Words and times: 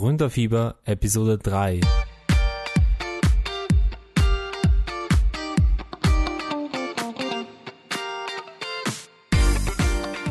Gründerfieber 0.00 0.76
Episode 0.86 1.36
3. 1.36 1.82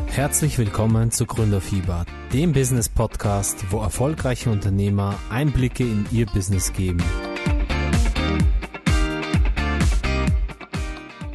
Herzlich 0.08 0.58
willkommen 0.58 1.12
zu 1.12 1.24
Gründerfieber, 1.24 2.04
dem 2.32 2.50
Business 2.50 2.88
Podcast, 2.88 3.70
wo 3.70 3.80
erfolgreiche 3.80 4.50
Unternehmer 4.50 5.14
Einblicke 5.30 5.84
in 5.84 6.04
ihr 6.10 6.26
Business 6.26 6.72
geben. 6.72 7.04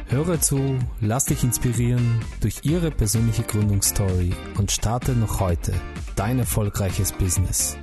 Höre 0.08 0.42
zu, 0.42 0.78
lass 1.00 1.24
dich 1.24 1.42
inspirieren 1.42 2.20
durch 2.42 2.56
ihre 2.64 2.90
persönliche 2.90 3.44
Gründungsstory 3.44 4.34
und 4.58 4.70
starte 4.70 5.12
noch 5.12 5.40
heute 5.40 5.72
dein 6.16 6.38
erfolgreiches 6.38 7.12
Business. 7.12 7.78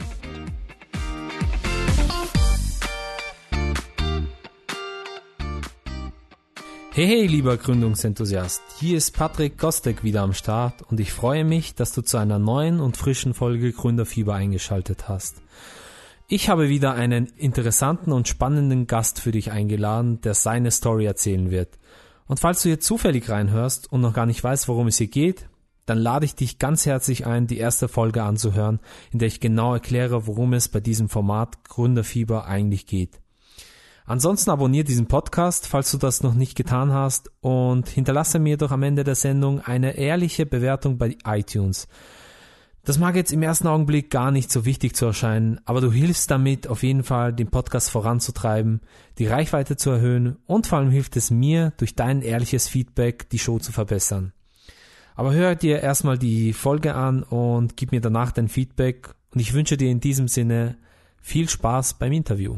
Hey, 6.95 7.07
hey, 7.07 7.25
lieber 7.25 7.57
Gründungsenthusiast, 7.57 8.61
hier 8.79 8.97
ist 8.97 9.15
Patrick 9.15 9.57
Gostek 9.57 10.03
wieder 10.03 10.21
am 10.21 10.33
Start 10.33 10.83
und 10.91 10.99
ich 10.99 11.11
freue 11.11 11.43
mich, 11.43 11.73
dass 11.73 11.91
du 11.91 12.03
zu 12.03 12.17
einer 12.17 12.37
neuen 12.37 12.79
und 12.79 12.97
frischen 12.97 13.33
Folge 13.33 13.71
Gründerfieber 13.71 14.35
eingeschaltet 14.35 15.09
hast. 15.09 15.41
Ich 16.27 16.49
habe 16.49 16.69
wieder 16.69 16.93
einen 16.93 17.25
interessanten 17.35 18.11
und 18.11 18.27
spannenden 18.27 18.85
Gast 18.85 19.19
für 19.19 19.31
dich 19.31 19.51
eingeladen, 19.51 20.21
der 20.21 20.35
seine 20.35 20.69
Story 20.69 21.05
erzählen 21.05 21.49
wird. 21.49 21.79
Und 22.27 22.39
falls 22.39 22.61
du 22.61 22.69
jetzt 22.69 22.85
zufällig 22.85 23.27
reinhörst 23.27 23.91
und 23.91 24.01
noch 24.01 24.13
gar 24.13 24.27
nicht 24.27 24.43
weißt, 24.43 24.67
worum 24.67 24.85
es 24.85 24.99
hier 24.99 25.07
geht, 25.07 25.49
dann 25.87 25.97
lade 25.97 26.25
ich 26.25 26.35
dich 26.35 26.59
ganz 26.59 26.85
herzlich 26.85 27.25
ein, 27.25 27.47
die 27.47 27.57
erste 27.57 27.87
Folge 27.87 28.21
anzuhören, 28.21 28.79
in 29.11 29.17
der 29.17 29.29
ich 29.29 29.39
genau 29.39 29.73
erkläre, 29.73 30.27
worum 30.27 30.53
es 30.53 30.69
bei 30.69 30.79
diesem 30.79 31.09
Format 31.09 31.63
Gründerfieber 31.63 32.45
eigentlich 32.45 32.85
geht. 32.85 33.22
Ansonsten 34.05 34.49
abonniere 34.49 34.83
diesen 34.83 35.07
Podcast, 35.07 35.67
falls 35.67 35.91
du 35.91 35.97
das 35.97 36.23
noch 36.23 36.33
nicht 36.33 36.55
getan 36.55 36.91
hast 36.91 37.31
und 37.39 37.87
hinterlasse 37.87 38.37
mir 38.37 38.57
doch 38.57 38.71
am 38.71 38.83
Ende 38.83 39.03
der 39.03 39.15
Sendung 39.15 39.61
eine 39.61 39.95
ehrliche 39.97 40.45
Bewertung 40.45 40.97
bei 40.97 41.17
iTunes. 41.25 41.87
Das 42.85 42.99
mag 42.99 43.15
jetzt 43.15 43.31
im 43.31 43.41
ersten 43.41 43.67
Augenblick 43.67 44.09
gar 44.09 44.29
nicht 44.29 44.51
so 44.51 44.65
wichtig 44.65 44.93
zu 44.93 45.05
erscheinen, 45.05 45.61
aber 45.63 45.79
du 45.79 45.89
hilfst 45.89 46.29
damit 46.29 46.67
auf 46.67 46.83
jeden 46.83 47.03
Fall, 47.03 47.31
den 47.31 47.47
Podcast 47.47 47.89
voranzutreiben, 47.91 48.81
die 49.19 49.27
Reichweite 49.27 49.77
zu 49.77 49.91
erhöhen 49.91 50.35
und 50.47 50.67
vor 50.67 50.79
allem 50.79 50.91
hilft 50.91 51.15
es 51.15 51.31
mir, 51.31 51.71
durch 51.77 51.95
dein 51.95 52.21
ehrliches 52.21 52.67
Feedback 52.67 53.29
die 53.29 53.39
Show 53.39 53.57
zu 53.59 53.71
verbessern. 53.71 54.33
Aber 55.15 55.33
hör 55.33 55.55
dir 55.55 55.79
erstmal 55.79 56.17
die 56.17 56.51
Folge 56.51 56.93
an 56.93 57.23
und 57.23 57.77
gib 57.77 57.93
mir 57.93 58.01
danach 58.01 58.33
dein 58.33 58.49
Feedback 58.49 59.15
und 59.33 59.39
ich 59.39 59.53
wünsche 59.53 59.77
dir 59.77 59.89
in 59.89 60.01
diesem 60.01 60.27
Sinne 60.27 60.75
viel 61.21 61.47
Spaß 61.47 61.93
beim 61.93 62.11
Interview. 62.11 62.57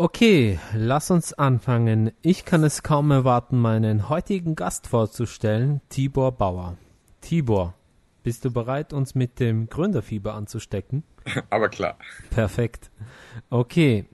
Okay, 0.00 0.58
lass 0.72 1.10
uns 1.10 1.34
anfangen. 1.34 2.10
Ich 2.22 2.46
kann 2.46 2.64
es 2.64 2.82
kaum 2.82 3.10
erwarten, 3.10 3.58
meinen 3.58 4.08
heutigen 4.08 4.54
Gast 4.54 4.86
vorzustellen, 4.86 5.82
Tibor 5.90 6.32
Bauer. 6.32 6.78
Tibor, 7.20 7.74
bist 8.22 8.46
du 8.46 8.50
bereit, 8.50 8.94
uns 8.94 9.14
mit 9.14 9.38
dem 9.40 9.68
Gründerfieber 9.68 10.32
anzustecken? 10.32 11.02
Aber 11.50 11.68
klar. 11.68 11.98
Perfekt. 12.30 12.90
Okay. 13.50 14.06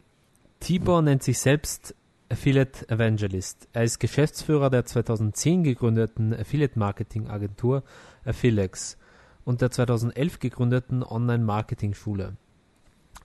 Tibor 0.58 1.02
nennt 1.02 1.22
sich 1.22 1.38
selbst 1.38 1.94
Affiliate 2.28 2.88
Evangelist. 2.88 3.68
Er 3.72 3.84
ist 3.84 4.00
Geschäftsführer 4.00 4.70
der 4.70 4.86
2010 4.86 5.62
gegründeten 5.62 6.34
Affiliate 6.34 6.76
Marketing 6.76 7.28
Agentur 7.28 7.84
Affilex 8.24 8.98
und 9.44 9.60
der 9.60 9.70
2011 9.70 10.40
gegründeten 10.40 11.04
Online 11.04 11.44
Marketing 11.44 11.94
Schule. 11.94 12.36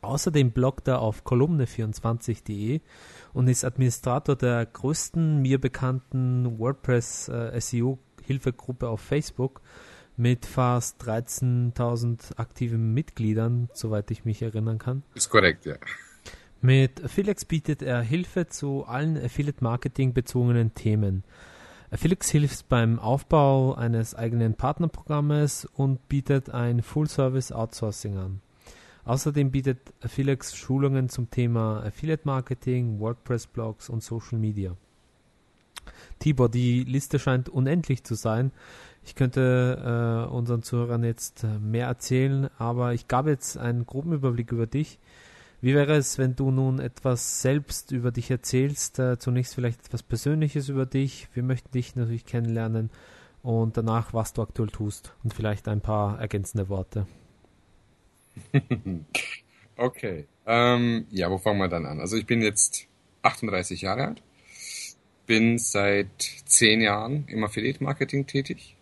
Außerdem 0.01 0.51
bloggt 0.51 0.87
er 0.87 0.99
auf 0.99 1.23
kolumne24.de 1.23 2.81
und 3.33 3.47
ist 3.47 3.63
Administrator 3.63 4.35
der 4.35 4.65
größten 4.65 5.41
mir 5.41 5.61
bekannten 5.61 6.57
WordPress 6.57 7.29
äh, 7.29 7.59
SEO 7.61 7.99
Hilfegruppe 8.23 8.89
auf 8.89 9.01
Facebook 9.01 9.61
mit 10.17 10.45
fast 10.45 11.01
13.000 11.03 12.37
aktiven 12.37 12.93
Mitgliedern, 12.93 13.69
soweit 13.73 14.11
ich 14.11 14.25
mich 14.25 14.41
erinnern 14.41 14.77
kann. 14.77 15.03
Ist 15.13 15.29
korrekt, 15.29 15.65
ja. 15.65 15.75
Mit 16.61 17.03
Affiliates 17.03 17.45
bietet 17.45 17.81
er 17.81 18.01
Hilfe 18.01 18.47
zu 18.47 18.85
allen 18.85 19.17
Affiliate-Marketing 19.17 20.13
bezogenen 20.13 20.75
Themen. 20.75 21.23
Affiliates 21.89 22.29
hilft 22.29 22.69
beim 22.69 22.99
Aufbau 22.99 23.73
eines 23.73 24.13
eigenen 24.15 24.53
Partnerprogrammes 24.53 25.65
und 25.65 26.07
bietet 26.07 26.49
ein 26.51 26.81
Full-Service 26.81 27.51
Outsourcing 27.51 28.17
an. 28.17 28.41
Außerdem 29.11 29.51
bietet 29.51 29.93
Affiliates 29.99 30.55
Schulungen 30.55 31.09
zum 31.09 31.29
Thema 31.29 31.83
Affiliate 31.83 32.21
Marketing, 32.23 33.01
WordPress 33.01 33.45
Blogs 33.45 33.89
und 33.89 34.01
Social 34.01 34.39
Media. 34.39 34.77
Tibor, 36.19 36.47
die 36.47 36.85
Liste 36.85 37.19
scheint 37.19 37.49
unendlich 37.49 38.05
zu 38.05 38.15
sein. 38.15 38.53
Ich 39.03 39.15
könnte 39.15 40.27
äh, 40.29 40.33
unseren 40.33 40.63
Zuhörern 40.63 41.03
jetzt 41.03 41.43
äh, 41.43 41.59
mehr 41.59 41.87
erzählen, 41.87 42.49
aber 42.57 42.93
ich 42.93 43.09
gab 43.09 43.27
jetzt 43.27 43.57
einen 43.57 43.85
groben 43.85 44.13
Überblick 44.13 44.53
über 44.53 44.65
dich. 44.65 44.97
Wie 45.59 45.75
wäre 45.75 45.97
es, 45.97 46.17
wenn 46.17 46.37
du 46.37 46.49
nun 46.49 46.79
etwas 46.79 47.41
selbst 47.41 47.91
über 47.91 48.11
dich 48.13 48.31
erzählst? 48.31 48.97
Äh, 48.97 49.19
zunächst 49.19 49.55
vielleicht 49.55 49.87
etwas 49.87 50.03
Persönliches 50.03 50.69
über 50.69 50.85
dich. 50.85 51.27
Wir 51.33 51.43
möchten 51.43 51.71
dich 51.71 51.97
natürlich 51.97 52.23
kennenlernen 52.23 52.89
und 53.43 53.75
danach, 53.75 54.13
was 54.13 54.31
du 54.31 54.41
aktuell 54.41 54.69
tust 54.69 55.13
und 55.21 55.33
vielleicht 55.33 55.67
ein 55.67 55.81
paar 55.81 56.17
ergänzende 56.17 56.69
Worte. 56.69 57.07
okay. 59.77 60.25
Ähm, 60.45 61.05
ja, 61.11 61.29
wo 61.29 61.37
fangen 61.37 61.59
wir 61.59 61.67
dann 61.67 61.85
an? 61.85 61.99
Also 61.99 62.17
ich 62.17 62.25
bin 62.25 62.41
jetzt 62.41 62.87
38 63.21 63.81
Jahre 63.81 64.07
alt 64.07 64.23
bin 65.31 65.57
seit 65.57 66.43
zehn 66.45 66.81
Jahren 66.81 67.23
im 67.29 67.41
Affiliate-Marketing 67.45 68.27
tätig. 68.27 68.75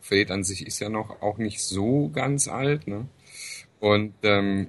Affiliate 0.00 0.34
an 0.34 0.42
sich 0.42 0.66
ist 0.66 0.80
ja 0.80 0.88
noch 0.88 1.22
auch 1.22 1.38
nicht 1.38 1.62
so 1.62 2.08
ganz 2.08 2.48
alt. 2.48 2.88
Ne? 2.88 3.06
Und 3.78 4.14
ähm, 4.24 4.66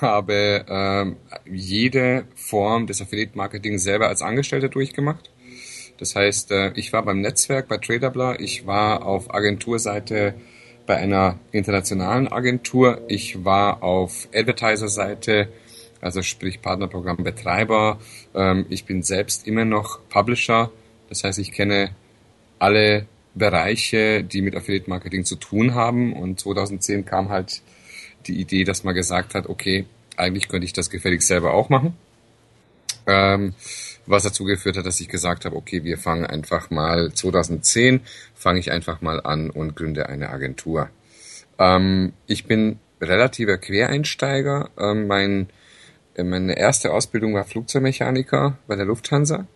habe 0.00 0.64
ähm, 0.68 1.16
jede 1.48 2.26
Form 2.34 2.88
des 2.88 3.00
Affiliate-Marketing 3.00 3.78
selber 3.78 4.08
als 4.08 4.20
Angestellter 4.20 4.68
durchgemacht. 4.68 5.30
Das 5.98 6.16
heißt, 6.16 6.50
äh, 6.50 6.72
ich 6.74 6.92
war 6.92 7.04
beim 7.04 7.20
Netzwerk 7.20 7.68
bei 7.68 7.78
Traderbler, 7.78 8.40
ich 8.40 8.66
war 8.66 9.06
auf 9.06 9.32
Agenturseite 9.32 10.34
bei 10.90 10.96
einer 10.96 11.38
internationalen 11.52 12.26
Agentur, 12.26 13.02
ich 13.06 13.44
war 13.44 13.80
auf 13.84 14.26
Advertiser-Seite 14.34 15.48
also 16.00 16.20
sprich 16.20 16.62
Partnerprogrammbetreiber. 16.62 18.00
Ähm, 18.34 18.66
ich 18.70 18.86
bin 18.86 19.04
selbst 19.04 19.46
immer 19.46 19.64
noch 19.64 20.00
Publisher, 20.08 20.72
das 21.08 21.22
heißt, 21.22 21.38
ich 21.38 21.52
kenne 21.52 21.90
alle 22.58 23.06
Bereiche, 23.36 24.24
die 24.24 24.42
mit 24.42 24.56
Affiliate 24.56 24.90
Marketing 24.90 25.24
zu 25.24 25.36
tun 25.36 25.76
haben. 25.76 26.12
Und 26.12 26.40
2010 26.40 27.04
kam 27.04 27.28
halt 27.28 27.62
die 28.26 28.40
Idee, 28.40 28.64
dass 28.64 28.82
man 28.82 28.96
gesagt 28.96 29.36
hat, 29.36 29.46
okay, 29.48 29.86
eigentlich 30.16 30.48
könnte 30.48 30.64
ich 30.64 30.72
das 30.72 30.90
gefällig 30.90 31.22
selber 31.22 31.54
auch 31.54 31.68
machen. 31.68 31.94
Ähm, 33.06 33.54
was 34.06 34.24
dazu 34.24 34.44
geführt 34.44 34.76
hat, 34.76 34.86
dass 34.86 35.00
ich 35.00 35.08
gesagt 35.08 35.44
habe, 35.44 35.56
okay, 35.56 35.84
wir 35.84 35.98
fangen 35.98 36.26
einfach 36.26 36.70
mal 36.70 37.12
2010 37.12 38.00
fange 38.34 38.58
ich 38.58 38.72
einfach 38.72 39.00
mal 39.00 39.20
an 39.20 39.50
und 39.50 39.76
gründe 39.76 40.08
eine 40.08 40.30
Agentur. 40.30 40.90
Ähm, 41.58 42.12
ich 42.26 42.46
bin 42.46 42.78
relativer 43.00 43.58
Quereinsteiger. 43.58 44.70
Ähm, 44.78 45.06
mein 45.06 45.48
äh, 46.14 46.24
meine 46.24 46.58
erste 46.58 46.92
Ausbildung 46.92 47.34
war 47.34 47.44
Flugzeugmechaniker 47.44 48.58
bei 48.66 48.76
der 48.76 48.86
Lufthansa. 48.86 49.46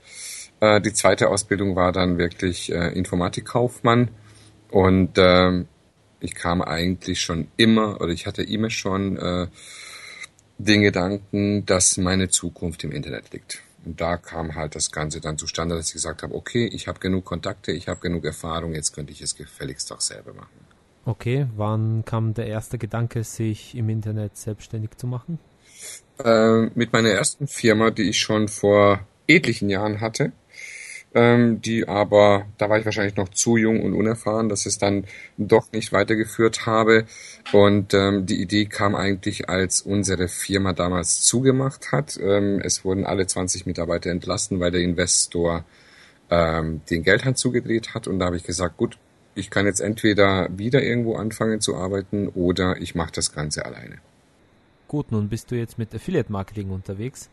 Äh, 0.60 0.80
die 0.80 0.92
zweite 0.92 1.28
Ausbildung 1.28 1.76
war 1.76 1.92
dann 1.92 2.18
wirklich 2.18 2.72
äh, 2.72 2.88
Informatikkaufmann. 2.88 4.08
Und 4.70 5.12
ähm, 5.18 5.68
ich 6.20 6.34
kam 6.34 6.62
eigentlich 6.62 7.20
schon 7.20 7.48
immer, 7.56 8.00
oder 8.00 8.12
ich 8.12 8.26
hatte 8.26 8.42
immer 8.42 8.70
schon 8.70 9.18
den 10.58 10.82
Gedanken, 10.82 11.66
dass 11.66 11.96
meine 11.96 12.28
Zukunft 12.28 12.84
im 12.84 12.92
Internet 12.92 13.32
liegt. 13.32 13.62
Und 13.84 14.00
da 14.00 14.16
kam 14.16 14.54
halt 14.54 14.74
das 14.74 14.90
Ganze 14.90 15.20
dann 15.20 15.36
zustande, 15.36 15.76
dass 15.76 15.88
ich 15.88 15.94
gesagt 15.94 16.22
habe, 16.22 16.34
okay, 16.34 16.66
ich 16.66 16.88
habe 16.88 17.00
genug 17.00 17.24
Kontakte, 17.24 17.72
ich 17.72 17.88
habe 17.88 18.00
genug 18.00 18.24
Erfahrung, 18.24 18.74
jetzt 18.74 18.92
könnte 18.94 19.12
ich 19.12 19.20
es 19.20 19.36
gefälligst 19.36 19.92
auch 19.92 20.00
selber 20.00 20.32
machen. 20.32 20.64
Okay, 21.04 21.46
wann 21.56 22.04
kam 22.06 22.32
der 22.32 22.46
erste 22.46 22.78
Gedanke, 22.78 23.24
sich 23.24 23.76
im 23.76 23.90
Internet 23.90 24.38
selbstständig 24.38 24.96
zu 24.96 25.06
machen? 25.06 25.38
äh, 26.22 26.62
mit 26.74 26.92
meiner 26.92 27.10
ersten 27.10 27.46
Firma, 27.46 27.90
die 27.90 28.10
ich 28.10 28.18
schon 28.18 28.48
vor 28.48 29.06
etlichen 29.26 29.68
Jahren 29.70 30.00
hatte, 30.00 30.32
ähm, 31.14 31.60
die 31.62 31.86
aber, 31.86 32.46
da 32.58 32.68
war 32.68 32.78
ich 32.78 32.84
wahrscheinlich 32.84 33.16
noch 33.16 33.28
zu 33.28 33.56
jung 33.56 33.82
und 33.82 33.94
unerfahren, 33.94 34.48
dass 34.48 34.66
es 34.66 34.78
dann 34.78 35.04
doch 35.38 35.70
nicht 35.72 35.92
weitergeführt 35.92 36.66
habe. 36.66 37.06
Und 37.52 37.94
ähm, 37.94 38.26
die 38.26 38.42
Idee 38.42 38.66
kam 38.66 38.94
eigentlich, 38.96 39.48
als 39.48 39.80
unsere 39.80 40.28
Firma 40.28 40.72
damals 40.72 41.22
zugemacht 41.22 41.92
hat. 41.92 42.18
Ähm, 42.20 42.60
es 42.62 42.84
wurden 42.84 43.06
alle 43.06 43.26
20 43.26 43.64
Mitarbeiter 43.64 44.10
entlassen, 44.10 44.58
weil 44.58 44.72
der 44.72 44.80
Investor 44.80 45.64
ähm, 46.30 46.80
den 46.90 47.04
Geldhand 47.04 47.38
zugedreht 47.38 47.94
hat. 47.94 48.08
Und 48.08 48.18
da 48.18 48.26
habe 48.26 48.36
ich 48.36 48.44
gesagt, 48.44 48.76
gut, 48.76 48.98
ich 49.36 49.50
kann 49.50 49.66
jetzt 49.66 49.80
entweder 49.80 50.48
wieder 50.56 50.82
irgendwo 50.82 51.14
anfangen 51.14 51.60
zu 51.60 51.76
arbeiten 51.76 52.28
oder 52.28 52.80
ich 52.80 52.94
mache 52.94 53.12
das 53.12 53.32
Ganze 53.32 53.64
alleine. 53.64 53.98
Gut, 54.88 55.12
nun 55.12 55.28
bist 55.28 55.50
du 55.50 55.56
jetzt 55.56 55.78
mit 55.78 55.94
Affiliate 55.94 56.30
Marketing 56.30 56.70
unterwegs. 56.70 57.30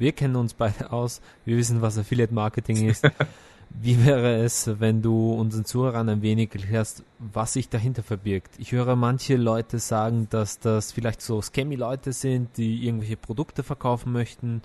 Wir 0.00 0.12
kennen 0.12 0.36
uns 0.36 0.54
beide 0.54 0.92
aus, 0.92 1.20
wir 1.44 1.58
wissen, 1.58 1.82
was 1.82 1.98
Affiliate 1.98 2.32
Marketing 2.32 2.88
ist. 2.88 3.04
Wie 3.68 4.04
wäre 4.04 4.42
es, 4.42 4.80
wenn 4.80 5.02
du 5.02 5.34
unseren 5.34 5.66
Zuhörern 5.66 6.08
ein 6.08 6.22
wenig 6.22 6.54
erklärst, 6.54 7.04
was 7.18 7.52
sich 7.52 7.68
dahinter 7.68 8.02
verbirgt? 8.02 8.50
Ich 8.58 8.72
höre 8.72 8.96
manche 8.96 9.36
Leute 9.36 9.78
sagen, 9.78 10.26
dass 10.30 10.58
das 10.58 10.90
vielleicht 10.90 11.20
so 11.20 11.42
Scammy-Leute 11.42 12.14
sind, 12.14 12.56
die 12.56 12.86
irgendwelche 12.86 13.18
Produkte 13.18 13.62
verkaufen 13.62 14.10
möchten, 14.10 14.62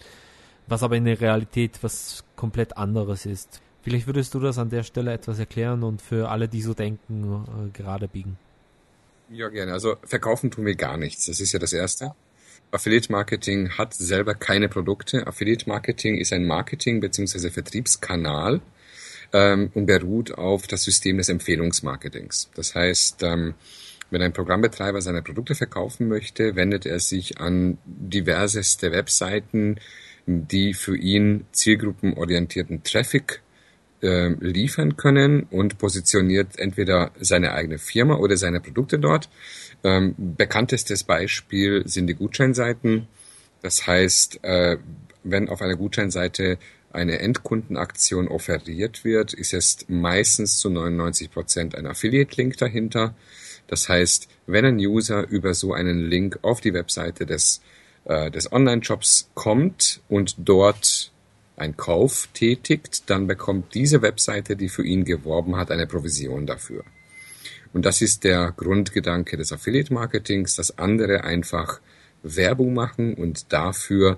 was 0.67 0.83
aber 0.83 0.95
in 0.95 1.03
der 1.03 1.19
Realität 1.19 1.79
was 1.81 2.23
komplett 2.37 2.77
anderes 2.77 3.25
ist. 3.25 3.61
Vielleicht 3.83 4.07
würdest 4.07 4.33
du 4.33 4.39
das 4.39 4.57
an 4.57 4.69
der 4.69 4.83
Stelle 4.83 5.11
etwas 5.11 5.37
erklären 5.37 5.83
und 5.83 6.01
für 6.01 6.29
alle, 6.29 6.47
die 6.47 6.61
so 6.61 6.73
denken, 6.73 7.45
äh, 7.45 7.77
gerade 7.77 8.07
biegen. 8.07 8.37
Ja, 9.29 9.49
gerne. 9.49 9.73
Also 9.73 9.97
verkaufen 10.03 10.49
tun 10.49 10.65
wir 10.65 10.75
gar 10.75 10.95
nichts. 10.95 11.25
Das 11.25 11.41
ist 11.41 11.51
ja 11.51 11.59
das 11.59 11.73
Erste. 11.73 12.15
Affiliate 12.71 13.11
Marketing 13.11 13.69
hat 13.77 13.93
selber 13.93 14.35
keine 14.35 14.67
Produkte. 14.69 15.27
Affiliate 15.27 15.67
Marketing 15.67 16.17
ist 16.17 16.33
ein 16.33 16.45
Marketing- 16.45 16.99
bzw. 16.99 17.49
Vertriebskanal 17.49 18.61
ähm, 19.33 19.71
und 19.73 19.85
beruht 19.85 20.33
auf 20.37 20.67
das 20.67 20.83
System 20.83 21.17
des 21.17 21.29
Empfehlungsmarketings. 21.29 22.49
Das 22.55 22.75
heißt, 22.75 23.23
ähm, 23.23 23.53
wenn 24.11 24.21
ein 24.21 24.33
Programmbetreiber 24.33 25.01
seine 25.01 25.21
Produkte 25.21 25.55
verkaufen 25.55 26.07
möchte, 26.07 26.55
wendet 26.55 26.85
er 26.85 26.99
sich 26.99 27.39
an 27.39 27.77
diverseste 27.85 28.91
Webseiten, 28.91 29.79
die 30.25 30.73
für 30.73 30.97
ihn 30.97 31.45
zielgruppenorientierten 31.51 32.83
Traffic 32.83 33.41
äh, 34.01 34.29
liefern 34.39 34.97
können 34.97 35.43
und 35.43 35.77
positioniert 35.77 36.57
entweder 36.59 37.11
seine 37.19 37.53
eigene 37.53 37.77
Firma 37.77 38.15
oder 38.15 38.37
seine 38.37 38.59
Produkte 38.59 38.99
dort. 38.99 39.29
Ähm, 39.83 40.15
bekanntestes 40.17 41.03
Beispiel 41.03 41.87
sind 41.87 42.07
die 42.07 42.15
Gutscheinseiten. 42.15 43.07
Das 43.61 43.87
heißt, 43.87 44.43
äh, 44.43 44.77
wenn 45.23 45.49
auf 45.49 45.61
einer 45.61 45.75
Gutscheinseite 45.75 46.57
eine 46.91 47.19
Endkundenaktion 47.19 48.27
offeriert 48.27 49.03
wird, 49.03 49.33
ist 49.33 49.53
es 49.53 49.85
meistens 49.87 50.57
zu 50.57 50.69
99 50.69 51.31
Prozent 51.31 51.75
ein 51.75 51.85
Affiliate-Link 51.85 52.57
dahinter. 52.57 53.15
Das 53.67 53.89
heißt, 53.89 54.27
wenn 54.47 54.65
ein 54.65 54.77
User 54.77 55.27
über 55.27 55.53
so 55.53 55.73
einen 55.73 55.99
Link 55.99 56.39
auf 56.41 56.61
die 56.61 56.73
Webseite 56.73 57.25
des, 57.25 57.61
äh, 58.05 58.31
des 58.31 58.51
Online-Shops 58.51 59.29
kommt 59.33 60.01
und 60.07 60.35
dort 60.37 61.11
einen 61.57 61.77
Kauf 61.77 62.27
tätigt, 62.33 63.09
dann 63.09 63.27
bekommt 63.27 63.73
diese 63.73 64.01
Webseite, 64.01 64.55
die 64.55 64.69
für 64.69 64.85
ihn 64.85 65.05
geworben 65.05 65.55
hat, 65.55 65.71
eine 65.71 65.87
Provision 65.87 66.45
dafür. 66.45 66.83
Und 67.75 67.85
das 67.85 68.01
ist 68.01 68.23
der 68.23 68.53
Grundgedanke 68.55 69.35
des 69.35 69.51
Affiliate-Marketings, 69.51 70.55
dass 70.55 70.77
andere 70.77 71.25
einfach 71.25 71.81
Werbung 72.23 72.73
machen 72.73 73.15
und 73.15 73.51
dafür 73.51 74.17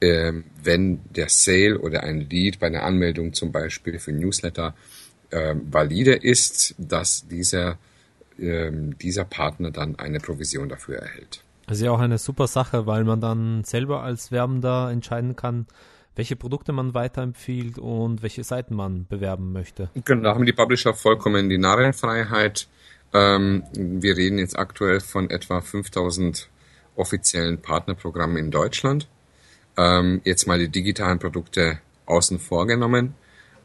ähm, 0.00 0.44
wenn 0.62 1.00
der 1.10 1.28
Sale 1.28 1.78
oder 1.78 2.02
ein 2.02 2.20
Lead 2.30 2.58
bei 2.60 2.66
einer 2.66 2.82
Anmeldung 2.82 3.34
zum 3.34 3.52
Beispiel 3.52 3.98
für 3.98 4.12
Newsletter 4.12 4.74
äh, 5.30 5.54
valide 5.70 6.14
ist, 6.14 6.74
dass 6.78 7.28
dieser, 7.28 7.76
äh, 8.38 8.72
dieser 8.72 9.26
Partner 9.26 9.70
dann 9.70 9.98
eine 9.98 10.18
Provision 10.18 10.70
dafür 10.70 10.96
erhält. 10.96 11.44
Das 11.66 11.76
ist 11.76 11.84
ja 11.84 11.90
auch 11.90 12.00
eine 12.00 12.16
super 12.16 12.46
Sache, 12.46 12.86
weil 12.86 13.04
man 13.04 13.20
dann 13.20 13.64
selber 13.64 14.02
als 14.02 14.32
Werbender 14.32 14.90
entscheiden 14.90 15.36
kann, 15.36 15.66
welche 16.16 16.36
Produkte 16.36 16.72
man 16.72 16.94
weiterempfiehlt 16.94 17.76
und 17.76 18.22
welche 18.22 18.44
Seiten 18.44 18.74
man 18.74 19.06
bewerben 19.06 19.52
möchte. 19.52 19.90
Genau, 20.06 20.22
da 20.22 20.34
haben 20.34 20.46
die 20.46 20.52
Publisher 20.54 20.94
vollkommen 20.94 21.50
die 21.50 21.58
Narrenfreiheit. 21.58 22.66
Ähm, 23.14 23.64
wir 23.72 24.16
reden 24.16 24.38
jetzt 24.38 24.58
aktuell 24.58 25.00
von 25.00 25.30
etwa 25.30 25.60
5000 25.60 26.48
offiziellen 26.96 27.62
Partnerprogrammen 27.62 28.36
in 28.36 28.50
Deutschland 28.50 29.08
ähm, 29.76 30.20
jetzt 30.24 30.46
mal 30.46 30.58
die 30.58 30.68
digitalen 30.68 31.18
Produkte 31.18 31.80
außen 32.06 32.38
vor 32.38 32.66
genommen. 32.66 33.14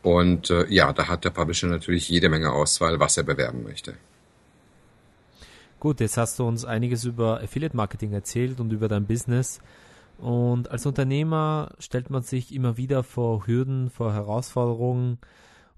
Und 0.01 0.49
äh, 0.49 0.65
ja, 0.69 0.93
da 0.93 1.07
hat 1.07 1.25
der 1.25 1.29
Publisher 1.29 1.67
natürlich 1.67 2.09
jede 2.09 2.29
Menge 2.29 2.51
Auswahl, 2.51 2.99
was 2.99 3.17
er 3.17 3.23
bewerben 3.23 3.63
möchte. 3.63 3.95
Gut, 5.79 5.99
jetzt 5.99 6.17
hast 6.17 6.39
du 6.39 6.47
uns 6.47 6.65
einiges 6.65 7.05
über 7.05 7.41
Affiliate 7.41 7.75
Marketing 7.75 8.13
erzählt 8.13 8.59
und 8.59 8.71
über 8.71 8.87
dein 8.87 9.05
Business. 9.05 9.59
Und 10.17 10.71
als 10.71 10.85
Unternehmer 10.85 11.71
stellt 11.79 12.09
man 12.09 12.21
sich 12.21 12.53
immer 12.53 12.75
wieder 12.75 13.03
vor 13.03 13.47
Hürden, 13.47 13.89
vor 13.89 14.13
Herausforderungen. 14.13 15.17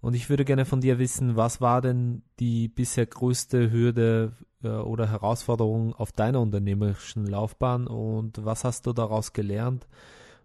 Und 0.02 0.16
ich 0.16 0.30
würde 0.30 0.46
gerne 0.46 0.66
von 0.66 0.82
dir 0.82 0.98
wissen, 0.98 1.36
was 1.36 1.62
war 1.62 1.82
denn 1.82 2.24
die 2.40 2.68
bisher 2.68 3.06
größte 3.06 3.72
Hürde 3.72 4.34
äh, 4.64 4.70
oder 4.70 5.10
Herausforderung 5.10 5.94
auf 5.94 6.12
deiner 6.12 6.42
unternehmerischen 6.42 7.28
Laufbahn 7.28 7.88
und 7.88 8.44
was 8.44 8.64
hast 8.64 8.88
du 8.88 8.94
daraus 8.94 9.34
gelernt? 9.34 9.88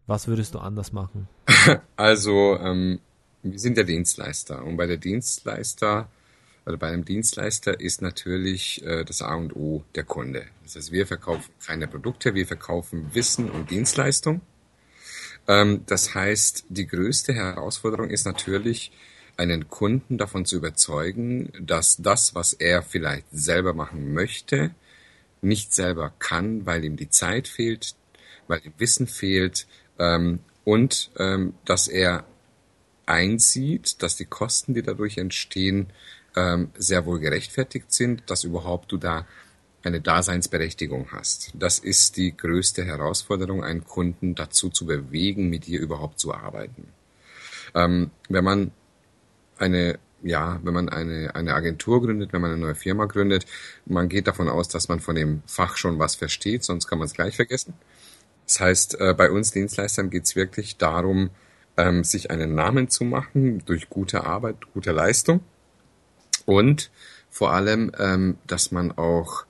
Was 0.06 0.29
würdest 0.29 0.55
du 0.55 0.58
anders 0.58 0.93
machen? 0.93 1.29
Also, 1.97 2.56
ähm, 2.61 3.00
wir 3.43 3.58
sind 3.58 3.76
ja 3.76 3.82
Dienstleister 3.82 4.64
und 4.64 4.76
bei 4.76 4.87
der 4.87 4.99
Dienstleister 4.99 6.08
oder 6.64 6.76
bei 6.76 6.88
einem 6.88 7.05
Dienstleister 7.05 7.81
ist 7.81 8.03
natürlich 8.03 8.85
äh, 8.85 9.05
das 9.05 9.23
A 9.23 9.35
und 9.35 9.56
O 9.56 9.82
der 9.94 10.05
Kunde. 10.05 10.44
Das 10.64 10.76
heißt, 10.76 10.93
wir 10.93 11.06
verkaufen 11.06 11.50
keine 11.64 11.88
Produkte, 11.88 12.35
wir 12.35 12.47
verkaufen 12.47 13.14
Wissen 13.14 13.50
und 13.50 13.70
Dienstleistung. 13.70 14.43
Ähm, 15.49 15.82
das 15.87 16.14
heißt, 16.14 16.67
die 16.69 16.87
größte 16.87 17.32
Herausforderung 17.32 18.11
ist 18.11 18.26
natürlich, 18.26 18.93
einen 19.37 19.69
Kunden 19.69 20.19
davon 20.19 20.44
zu 20.44 20.56
überzeugen, 20.56 21.53
dass 21.61 21.97
das, 21.99 22.35
was 22.35 22.53
er 22.53 22.83
vielleicht 22.83 23.27
selber 23.33 23.75
machen 23.75 24.15
möchte, 24.15 24.71
nicht 25.43 25.75
selber 25.75 26.12
kann, 26.19 26.65
weil 26.67 26.85
ihm 26.85 26.97
die 26.97 27.11
Zeit 27.11 27.47
fehlt, 27.49 27.94
weil 28.49 28.61
ihm 28.65 28.73
Wissen 28.79 29.06
fehlt, 29.06 29.67
ähm, 29.99 30.41
und 30.65 31.12
ähm, 31.19 31.55
dass 31.65 31.87
er 31.87 32.25
einsieht, 33.06 34.03
dass 34.03 34.17
die 34.17 34.25
Kosten, 34.25 34.75
die 34.75 34.83
dadurch 34.83 35.17
entstehen, 35.17 35.87
ähm, 36.35 36.71
sehr 36.77 37.06
wohl 37.06 37.21
gerechtfertigt 37.21 37.93
sind, 37.93 38.25
dass 38.29 38.43
überhaupt 38.43 38.91
du 38.91 38.97
da 38.97 39.27
eine 39.85 40.00
Daseinsberechtigung 40.00 41.12
hast. 41.12 41.53
Das 41.55 41.79
ist 41.79 42.17
die 42.17 42.37
größte 42.37 42.85
Herausforderung, 42.85 43.62
einen 43.62 43.85
Kunden 43.85 44.35
dazu 44.35 44.69
zu 44.69 44.87
bewegen, 44.87 45.49
mit 45.49 45.67
dir 45.67 45.79
überhaupt 45.79 46.19
zu 46.19 46.35
arbeiten. 46.35 46.89
Ähm, 47.75 48.11
wenn 48.29 48.44
man 48.44 48.73
eine 49.58 49.99
ja, 50.23 50.61
wenn 50.62 50.75
man 50.75 50.88
eine, 50.88 51.35
eine 51.35 51.55
Agentur 51.55 52.03
gründet, 52.03 52.32
wenn 52.32 52.41
man 52.41 52.50
eine 52.50 52.61
neue 52.61 52.75
Firma 52.75 53.05
gründet, 53.06 53.47
man 53.85 54.08
geht 54.08 54.26
davon 54.26 54.49
aus, 54.49 54.69
dass 54.69 54.88
man 54.88 55.00
von 55.00 55.14
dem 55.14 55.43
Fach 55.47 55.76
schon 55.76 55.99
was 55.99 56.14
versteht, 56.17 56.64
sonst 56.64 56.88
kann 56.88 56.99
man 56.99 57.06
es 57.06 57.14
gleich 57.14 57.37
vergessen. 57.37 57.75
Das 58.46 58.60
heißt, 58.60 59.01
äh, 59.01 59.15
bei 59.15 59.31
uns 59.31 59.51
Dienstleistern 59.51 60.10
geht 60.10 60.25
es 60.25 60.36
wirklich 60.36 60.77
darum, 60.77 61.31
ähm, 61.77 62.05
sich 62.05 62.31
einen 62.31 62.55
Namen 62.55 62.89
zu 62.89 63.05
machen 63.05 63.63
durch 63.67 63.91
gute 63.91 64.25
Arbeit, 64.25 64.56
gute 64.72 64.93
Leistung 64.93 65.41
und 66.44 66.91
vor 67.29 67.53
allem, 67.53 67.93
ähm, 67.98 68.39
dass 68.46 68.72
man 68.72 68.93
auch 68.93 69.44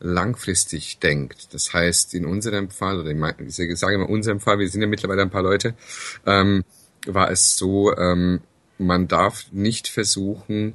langfristig 0.00 0.98
denkt. 0.98 1.54
Das 1.54 1.72
heißt, 1.72 2.14
in 2.14 2.26
unserem 2.26 2.70
Fall, 2.70 3.00
oder 3.00 3.10
ich 3.40 3.78
sage 3.78 3.94
immer 3.94 4.08
unserem 4.08 4.40
Fall, 4.40 4.58
wir 4.58 4.68
sind 4.68 4.80
ja 4.80 4.86
mittlerweile 4.86 5.22
ein 5.22 5.30
paar 5.30 5.42
Leute, 5.42 5.74
ähm, 6.26 6.64
war 7.06 7.30
es 7.30 7.56
so, 7.56 7.96
ähm, 7.96 8.40
man 8.86 9.08
darf 9.08 9.46
nicht 9.52 9.88
versuchen, 9.88 10.74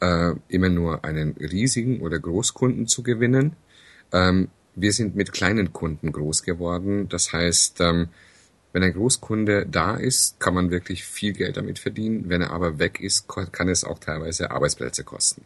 äh, 0.00 0.32
immer 0.48 0.68
nur 0.68 1.04
einen 1.04 1.32
riesigen 1.32 2.00
oder 2.00 2.18
Großkunden 2.18 2.86
zu 2.86 3.02
gewinnen. 3.02 3.56
Ähm, 4.12 4.48
wir 4.74 4.92
sind 4.92 5.14
mit 5.14 5.32
kleinen 5.32 5.72
Kunden 5.72 6.12
groß 6.12 6.42
geworden. 6.42 7.08
Das 7.08 7.32
heißt, 7.32 7.80
ähm, 7.80 8.08
wenn 8.72 8.82
ein 8.82 8.92
Großkunde 8.92 9.66
da 9.66 9.94
ist, 9.94 10.40
kann 10.40 10.54
man 10.54 10.70
wirklich 10.70 11.04
viel 11.04 11.32
Geld 11.32 11.56
damit 11.56 11.78
verdienen. 11.78 12.28
Wenn 12.28 12.42
er 12.42 12.50
aber 12.50 12.80
weg 12.80 13.00
ist, 13.00 13.28
kann 13.28 13.68
es 13.68 13.84
auch 13.84 14.00
teilweise 14.00 14.50
Arbeitsplätze 14.50 15.04
kosten. 15.04 15.44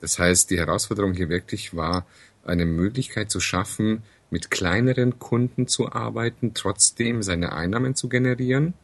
Das 0.00 0.18
heißt, 0.18 0.50
die 0.50 0.58
Herausforderung 0.58 1.14
hier 1.14 1.28
wirklich 1.28 1.74
war, 1.74 2.06
eine 2.44 2.66
Möglichkeit 2.66 3.30
zu 3.30 3.40
schaffen, 3.40 4.02
mit 4.30 4.50
kleineren 4.50 5.18
Kunden 5.18 5.66
zu 5.66 5.92
arbeiten, 5.92 6.54
trotzdem 6.54 7.22
seine 7.22 7.52
Einnahmen 7.52 7.94
zu 7.94 8.08
generieren 8.08 8.74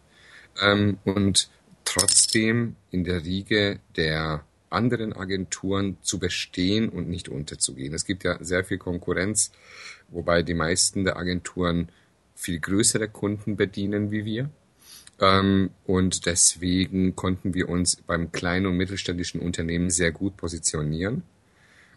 ähm, 0.60 0.98
und 1.04 1.50
trotzdem 1.90 2.76
in 2.92 3.02
der 3.02 3.24
Riege 3.24 3.80
der 3.96 4.44
anderen 4.70 5.12
Agenturen 5.12 5.96
zu 6.02 6.20
bestehen 6.20 6.88
und 6.88 7.08
nicht 7.08 7.28
unterzugehen. 7.28 7.92
Es 7.92 8.04
gibt 8.04 8.22
ja 8.22 8.38
sehr 8.40 8.62
viel 8.62 8.78
Konkurrenz, 8.78 9.50
wobei 10.08 10.42
die 10.42 10.54
meisten 10.54 11.04
der 11.04 11.16
Agenturen 11.16 11.88
viel 12.36 12.60
größere 12.60 13.08
Kunden 13.08 13.56
bedienen 13.56 14.12
wie 14.12 14.24
wir. 14.24 14.50
Ähm, 15.18 15.70
und 15.84 16.26
deswegen 16.26 17.16
konnten 17.16 17.54
wir 17.54 17.68
uns 17.68 17.96
beim 17.96 18.30
kleinen 18.30 18.66
und 18.66 18.76
mittelständischen 18.76 19.40
Unternehmen 19.40 19.90
sehr 19.90 20.12
gut 20.12 20.36
positionieren. 20.36 21.24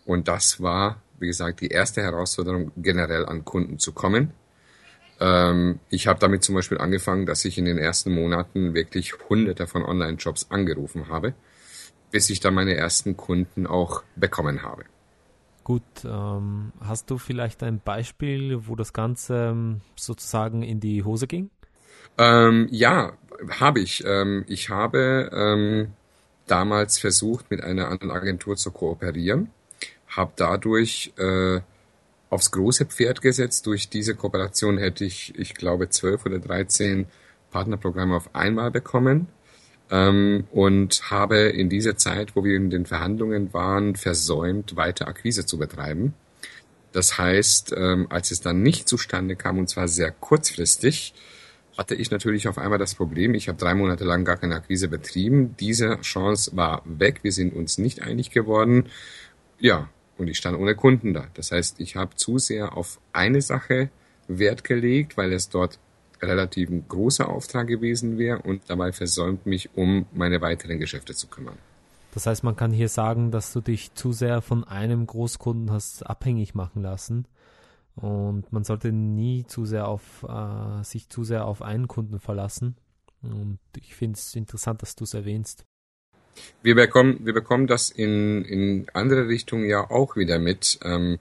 Und 0.06 0.28
das 0.28 0.60
war, 0.60 1.02
wie 1.20 1.28
gesagt, 1.28 1.62
die 1.62 1.68
erste 1.68 2.02
Herausforderung, 2.02 2.72
generell 2.78 3.28
an 3.28 3.46
Kunden 3.46 3.78
zu 3.78 3.92
kommen. 3.94 4.32
Ähm, 5.24 5.80
ich 5.90 6.06
habe 6.08 6.20
damit 6.20 6.44
zum 6.44 6.54
Beispiel 6.54 6.78
angefangen, 6.78 7.26
dass 7.26 7.46
ich 7.46 7.58
in 7.58 7.66
den 7.66 7.80
ersten 7.80 8.14
Monaten 8.14 8.76
wirklich 8.76 9.14
hunderte 9.30 9.66
von 9.66 9.84
Online-Jobs 9.84 10.52
angerufen 10.52 11.08
habe 11.08 11.34
bis 12.14 12.30
ich 12.30 12.40
dann 12.40 12.54
meine 12.54 12.76
ersten 12.76 13.18
Kunden 13.18 13.66
auch 13.66 14.04
bekommen 14.16 14.62
habe. 14.62 14.84
Gut, 15.64 15.82
ähm, 16.06 16.72
hast 16.80 17.10
du 17.10 17.18
vielleicht 17.18 17.64
ein 17.64 17.82
Beispiel, 17.84 18.68
wo 18.68 18.76
das 18.76 18.94
Ganze 18.94 19.50
ähm, 19.50 19.82
sozusagen 19.96 20.62
in 20.62 20.80
die 20.80 21.04
Hose 21.04 21.26
ging? 21.26 21.50
Ähm, 22.20 22.68
ja, 22.70 23.14
habe 23.60 23.80
ich. 23.80 24.04
Ähm, 24.06 24.46
ich 24.48 24.70
habe 24.70 25.32
ähm, 25.34 25.94
damals 26.46 27.00
versucht, 27.00 27.50
mit 27.50 27.64
einer 27.64 27.88
anderen 27.88 28.12
Agentur 28.12 28.58
zu 28.58 28.70
kooperieren, 28.70 29.50
habe 30.08 30.34
dadurch 30.36 31.14
äh, 31.18 31.62
aufs 32.34 32.52
große 32.52 32.86
Pferd 32.86 33.22
gesetzt. 33.22 33.66
Durch 33.68 33.90
diese 33.90 34.16
Kooperation 34.16 34.78
hätte 34.78 35.06
ich, 35.06 35.38
ich 35.38 35.54
glaube, 35.54 35.90
zwölf 35.90 36.26
oder 36.26 36.40
dreizehn 36.40 37.06
Partnerprogramme 37.52 38.16
auf 38.16 38.34
einmal 38.36 38.72
bekommen 38.72 39.28
ähm, 39.92 40.46
und 40.52 41.12
habe 41.12 41.38
in 41.38 41.70
dieser 41.70 41.96
Zeit, 41.96 42.36
wo 42.36 42.44
wir 42.44 42.56
in 42.56 42.70
den 42.70 42.86
Verhandlungen 42.86 43.54
waren, 43.54 43.96
versäumt, 43.96 44.76
weiter 44.76 45.08
Akquise 45.08 45.46
zu 45.46 45.58
betreiben. 45.58 46.14
Das 46.92 47.18
heißt, 47.18 47.74
ähm, 47.78 48.08
als 48.10 48.32
es 48.32 48.42
dann 48.42 48.62
nicht 48.62 48.88
zustande 48.88 49.36
kam, 49.36 49.60
und 49.60 49.70
zwar 49.70 49.88
sehr 49.88 50.12
kurzfristig, 50.12 51.14
hatte 51.78 51.96
ich 51.96 52.12
natürlich 52.12 52.48
auf 52.48 52.58
einmal 52.58 52.78
das 52.78 52.94
Problem, 52.94 53.34
ich 53.34 53.48
habe 53.48 53.58
drei 53.58 53.74
Monate 53.74 54.04
lang 54.04 54.26
gar 54.26 54.38
keine 54.38 54.56
Akquise 54.56 54.88
betrieben. 54.88 55.56
Diese 55.60 56.00
Chance 56.02 56.52
war 56.56 56.84
weg, 56.86 57.20
wir 57.24 57.32
sind 57.32 57.54
uns 57.54 57.80
nicht 57.80 58.04
einig 58.04 58.30
geworden. 58.30 58.90
Ja, 59.60 59.90
und 60.18 60.28
ich 60.28 60.38
stand 60.38 60.58
ohne 60.58 60.76
Kunden 60.76 61.14
da. 61.14 61.28
Das 61.34 61.52
heißt, 61.52 61.80
ich 61.80 61.96
habe 61.96 62.16
zu 62.16 62.38
sehr 62.38 62.78
auf 62.78 63.00
eine 63.12 63.42
Sache 63.42 63.90
Wert 64.28 64.64
gelegt, 64.64 65.18
weil 65.18 65.34
es 65.34 65.50
dort 65.50 65.80
relativ 66.22 66.70
ein 66.70 66.88
großer 66.88 67.28
Auftrag 67.28 67.68
gewesen 67.68 68.18
wäre 68.18 68.42
und 68.42 68.62
dabei 68.68 68.92
versäumt 68.92 69.46
mich, 69.46 69.76
um 69.76 70.06
meine 70.14 70.42
weiteren 70.42 70.80
Geschäfte 70.80 71.14
zu 71.14 71.28
kümmern. 71.28 71.58
Das 72.14 72.28
heißt, 72.28 72.44
man 72.44 72.56
kann 72.56 72.72
hier 72.72 72.90
sagen, 72.90 73.32
dass 73.32 73.52
du 73.54 73.62
dich 73.62 73.94
zu 73.96 74.14
sehr 74.14 74.42
von 74.42 74.64
einem 74.64 75.08
Großkunden 75.08 75.72
hast 75.72 76.06
abhängig 76.06 76.54
machen 76.54 76.82
lassen. 76.82 77.28
Und 77.96 78.52
man 78.52 78.64
sollte 78.64 78.92
nie 78.92 79.46
zu 79.46 79.66
sehr 79.66 79.88
auf 79.88 80.24
äh, 80.28 80.84
sich 80.84 81.10
zu 81.10 81.24
sehr 81.24 81.46
auf 81.46 81.62
einen 81.62 81.88
Kunden 81.88 82.20
verlassen. 82.20 82.76
Und 83.22 83.60
ich 83.78 83.96
finde 83.96 84.18
es 84.18 84.36
interessant, 84.36 84.82
dass 84.82 84.96
du 84.96 85.06
es 85.06 85.14
erwähnst. 85.14 85.66
Wir 86.62 86.76
bekommen, 86.76 87.20
wir 87.24 87.34
bekommen 87.34 87.68
das 87.68 87.90
in, 87.90 88.44
in 88.46 88.88
andere 88.94 89.28
Richtungen 89.28 89.66
ja 89.66 89.90
auch 89.90 90.16
wieder 90.16 90.40
mit. 90.40 90.80
Ähm, 90.84 91.20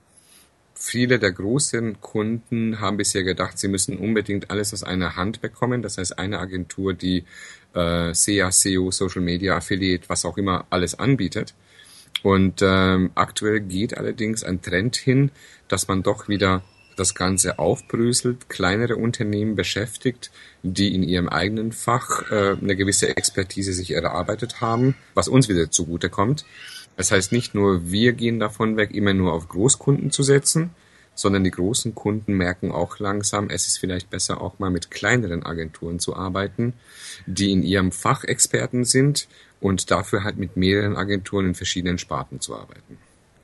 Viele 0.85 1.21
der 1.21 1.31
großen 1.31 2.00
Kunden 2.00 2.81
haben 2.81 2.97
bisher 2.97 3.23
gedacht, 3.23 3.57
sie 3.57 3.69
müssen 3.69 3.99
unbedingt 3.99 4.50
alles 4.50 4.75
aus 4.75 4.83
einer 4.83 5.14
Hand 5.14 5.40
bekommen. 5.40 5.81
Das 5.81 5.97
heißt, 5.97 6.19
eine 6.19 6.40
Agentur, 6.40 6.92
die 6.92 7.25
äh, 7.73 8.12
SEA, 8.12 8.50
SEO, 8.50 8.90
Social 8.90 9.23
Media, 9.23 9.57
Affiliate, 9.57 10.09
was 10.09 10.25
auch 10.25 10.37
immer 10.38 10.66
alles 10.71 10.99
anbietet. 10.99 11.54
Und 12.25 12.62
ähm, 12.62 13.12
aktuell 13.14 13.61
geht 13.61 13.97
allerdings 13.97 14.42
ein 14.42 14.61
Trend 14.61 14.97
hin, 14.97 15.31
dass 15.69 15.87
man 15.87 16.02
doch 16.02 16.26
wieder 16.26 16.64
das 16.96 17.14
Ganze 17.14 17.58
aufbröselt, 17.58 18.49
kleinere 18.49 18.96
Unternehmen 18.96 19.56
beschäftigt, 19.56 20.30
die 20.62 20.94
in 20.94 21.02
ihrem 21.02 21.28
eigenen 21.28 21.72
Fach 21.72 22.30
äh, 22.30 22.56
eine 22.61 22.76
gewisse 22.76 23.16
Expertise 23.16 23.72
sich 23.72 23.92
erarbeitet 23.92 24.61
haben, 24.61 24.94
was 25.14 25.28
uns 25.28 25.49
wieder 25.49 25.70
zugute 25.70 26.11
kommt. 26.11 26.44
Das 26.96 27.11
heißt 27.11 27.32
nicht 27.32 27.54
nur, 27.54 27.90
wir 27.90 28.12
gehen 28.12 28.38
davon 28.38 28.76
weg, 28.76 28.94
immer 28.94 29.14
nur 29.14 29.32
auf 29.32 29.49
Großkunden 29.49 30.11
zu 30.11 30.22
setzen, 30.22 30.70
sondern 31.14 31.44
die 31.44 31.50
großen 31.50 31.94
Kunden 31.94 32.34
merken 32.34 32.72
auch 32.72 32.99
langsam, 32.99 33.50
es 33.50 33.66
ist 33.66 33.78
vielleicht 33.78 34.11
besser 34.11 34.40
auch 34.40 34.58
mal 34.58 34.70
mit 34.70 34.90
kleineren 34.90 35.44
Agenturen 35.44 35.99
zu 35.99 36.16
arbeiten, 36.16 36.75
die 37.26 37.52
in 37.52 37.62
ihrem 37.62 37.92
Fach 37.92 38.25
Experten 38.25 38.84
sind 38.84 39.28
und 39.61 39.90
dafür 39.90 40.25
halt 40.25 40.38
mit 40.38 40.56
mehreren 40.56 40.96
Agenturen 40.96 41.49
in 41.49 41.54
verschiedenen 41.54 41.99
Sparten 41.99 42.40
zu 42.40 42.54
arbeiten. 42.56 42.99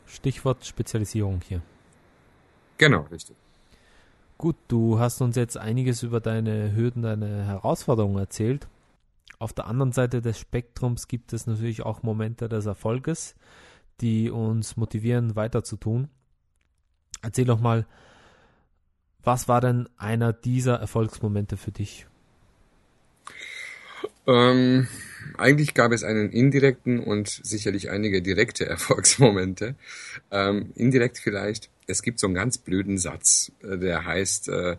Stichwort 0.06 0.64
Spezialisierung 0.66 1.42
hier. 1.46 1.62
Genau, 2.78 3.02
richtig. 3.10 3.36
Gut, 4.38 4.56
du 4.68 5.00
hast 5.00 5.20
uns 5.20 5.34
jetzt 5.36 5.58
einiges 5.58 6.04
über 6.04 6.20
deine 6.20 6.74
Hürden, 6.74 7.02
deine 7.02 7.44
Herausforderungen 7.44 8.18
erzählt. 8.18 8.68
Auf 9.40 9.52
der 9.52 9.66
anderen 9.66 9.92
Seite 9.92 10.22
des 10.22 10.38
Spektrums 10.38 11.08
gibt 11.08 11.32
es 11.32 11.46
natürlich 11.46 11.82
auch 11.82 12.02
Momente 12.02 12.48
des 12.48 12.66
Erfolges, 12.66 13.34
die 14.00 14.30
uns 14.30 14.76
motivieren, 14.76 15.36
weiter 15.36 15.64
zu 15.64 15.76
tun. 15.76 16.08
Erzähl 17.22 17.44
doch 17.46 17.60
mal, 17.60 17.86
was 19.24 19.48
war 19.48 19.60
denn 19.60 19.88
einer 19.96 20.32
dieser 20.32 20.76
Erfolgsmomente 20.76 21.56
für 21.56 21.72
dich? 21.72 22.07
Ähm, 24.28 24.86
eigentlich 25.38 25.74
gab 25.74 25.92
es 25.92 26.04
einen 26.04 26.30
indirekten 26.30 27.00
und 27.00 27.28
sicherlich 27.28 27.90
einige 27.90 28.22
direkte 28.22 28.66
Erfolgsmomente. 28.68 29.74
Ähm, 30.30 30.72
indirekt 30.76 31.18
vielleicht, 31.18 31.70
es 31.86 32.02
gibt 32.02 32.20
so 32.20 32.26
einen 32.26 32.34
ganz 32.34 32.58
blöden 32.58 32.98
Satz, 32.98 33.50
äh, 33.62 33.78
der 33.78 34.04
heißt, 34.04 34.48
äh, 34.50 34.76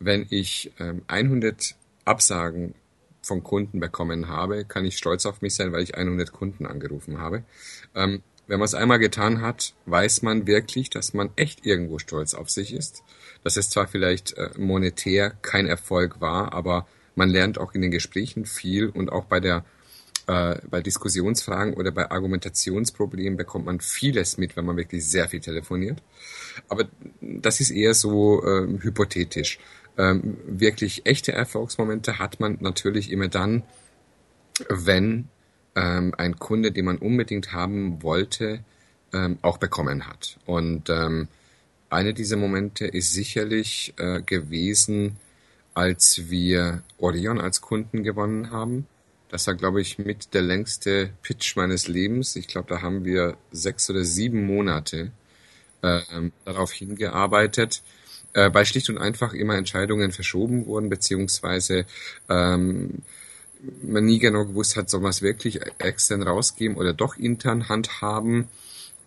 wenn 0.00 0.26
ich 0.30 0.72
ähm, 0.80 1.02
100 1.06 1.76
Absagen 2.06 2.74
von 3.22 3.42
Kunden 3.42 3.80
bekommen 3.80 4.28
habe, 4.28 4.64
kann 4.64 4.86
ich 4.86 4.96
stolz 4.96 5.26
auf 5.26 5.42
mich 5.42 5.54
sein, 5.54 5.72
weil 5.72 5.82
ich 5.82 5.94
100 5.94 6.32
Kunden 6.32 6.64
angerufen 6.64 7.18
habe. 7.18 7.44
Ähm, 7.94 8.22
wenn 8.46 8.58
man 8.58 8.64
es 8.64 8.74
einmal 8.74 8.98
getan 8.98 9.42
hat, 9.42 9.74
weiß 9.84 10.22
man 10.22 10.46
wirklich, 10.46 10.88
dass 10.88 11.12
man 11.12 11.30
echt 11.36 11.66
irgendwo 11.66 11.98
stolz 11.98 12.34
auf 12.34 12.50
sich 12.50 12.72
ist. 12.72 13.04
Dass 13.44 13.56
es 13.56 13.68
zwar 13.68 13.86
vielleicht 13.86 14.32
äh, 14.38 14.50
monetär 14.56 15.30
kein 15.42 15.66
Erfolg 15.66 16.20
war, 16.20 16.54
aber 16.54 16.86
man 17.14 17.30
lernt 17.30 17.58
auch 17.58 17.74
in 17.74 17.82
den 17.82 17.90
Gesprächen 17.90 18.46
viel 18.46 18.88
und 18.88 19.10
auch 19.10 19.24
bei 19.24 19.40
der 19.40 19.64
äh, 20.26 20.58
bei 20.70 20.80
Diskussionsfragen 20.80 21.74
oder 21.74 21.90
bei 21.90 22.10
Argumentationsproblemen 22.10 23.36
bekommt 23.36 23.66
man 23.66 23.80
vieles 23.80 24.38
mit, 24.38 24.56
wenn 24.56 24.64
man 24.64 24.76
wirklich 24.76 25.06
sehr 25.06 25.28
viel 25.28 25.40
telefoniert. 25.40 26.02
Aber 26.68 26.88
das 27.20 27.60
ist 27.60 27.70
eher 27.70 27.94
so 27.94 28.44
äh, 28.44 28.66
hypothetisch. 28.80 29.58
Ähm, 29.98 30.36
wirklich 30.46 31.04
echte 31.04 31.32
Erfolgsmomente 31.32 32.18
hat 32.18 32.38
man 32.38 32.58
natürlich 32.60 33.10
immer 33.10 33.28
dann, 33.28 33.64
wenn 34.68 35.28
ähm, 35.74 36.14
ein 36.16 36.38
Kunde, 36.38 36.70
den 36.70 36.84
man 36.84 36.98
unbedingt 36.98 37.52
haben 37.52 38.02
wollte, 38.02 38.64
ähm, 39.12 39.38
auch 39.42 39.58
bekommen 39.58 40.06
hat. 40.06 40.38
Und 40.46 40.90
ähm, 40.90 41.28
eine 41.88 42.14
dieser 42.14 42.36
Momente 42.36 42.86
ist 42.86 43.12
sicherlich 43.12 43.94
äh, 43.96 44.22
gewesen, 44.22 45.16
als 45.80 46.30
wir 46.30 46.82
Orion 46.98 47.40
als 47.40 47.60
Kunden 47.62 48.02
gewonnen 48.02 48.50
haben. 48.50 48.86
Das 49.30 49.46
war, 49.46 49.54
glaube 49.54 49.80
ich, 49.80 49.98
mit 49.98 50.34
der 50.34 50.42
längste 50.42 51.10
Pitch 51.22 51.56
meines 51.56 51.88
Lebens. 51.88 52.36
Ich 52.36 52.48
glaube, 52.48 52.68
da 52.68 52.82
haben 52.82 53.04
wir 53.04 53.36
sechs 53.50 53.88
oder 53.88 54.04
sieben 54.04 54.44
Monate 54.44 55.12
äh, 55.82 56.00
darauf 56.44 56.72
hingearbeitet 56.72 57.82
äh, 58.32 58.50
weil 58.52 58.66
schlicht 58.66 58.88
und 58.90 58.98
einfach 58.98 59.32
immer 59.32 59.56
Entscheidungen 59.56 60.12
verschoben 60.12 60.66
wurden, 60.66 60.88
beziehungsweise 60.88 61.86
ähm, 62.28 63.02
man 63.82 64.06
nie 64.06 64.18
genau 64.18 64.44
gewusst 64.44 64.76
hat, 64.76 64.88
soll 64.88 65.00
man 65.00 65.10
es 65.10 65.22
wirklich 65.22 65.60
extern 65.78 66.22
rausgeben 66.22 66.76
oder 66.76 66.92
doch 66.92 67.16
intern 67.16 67.68
handhaben. 67.68 68.48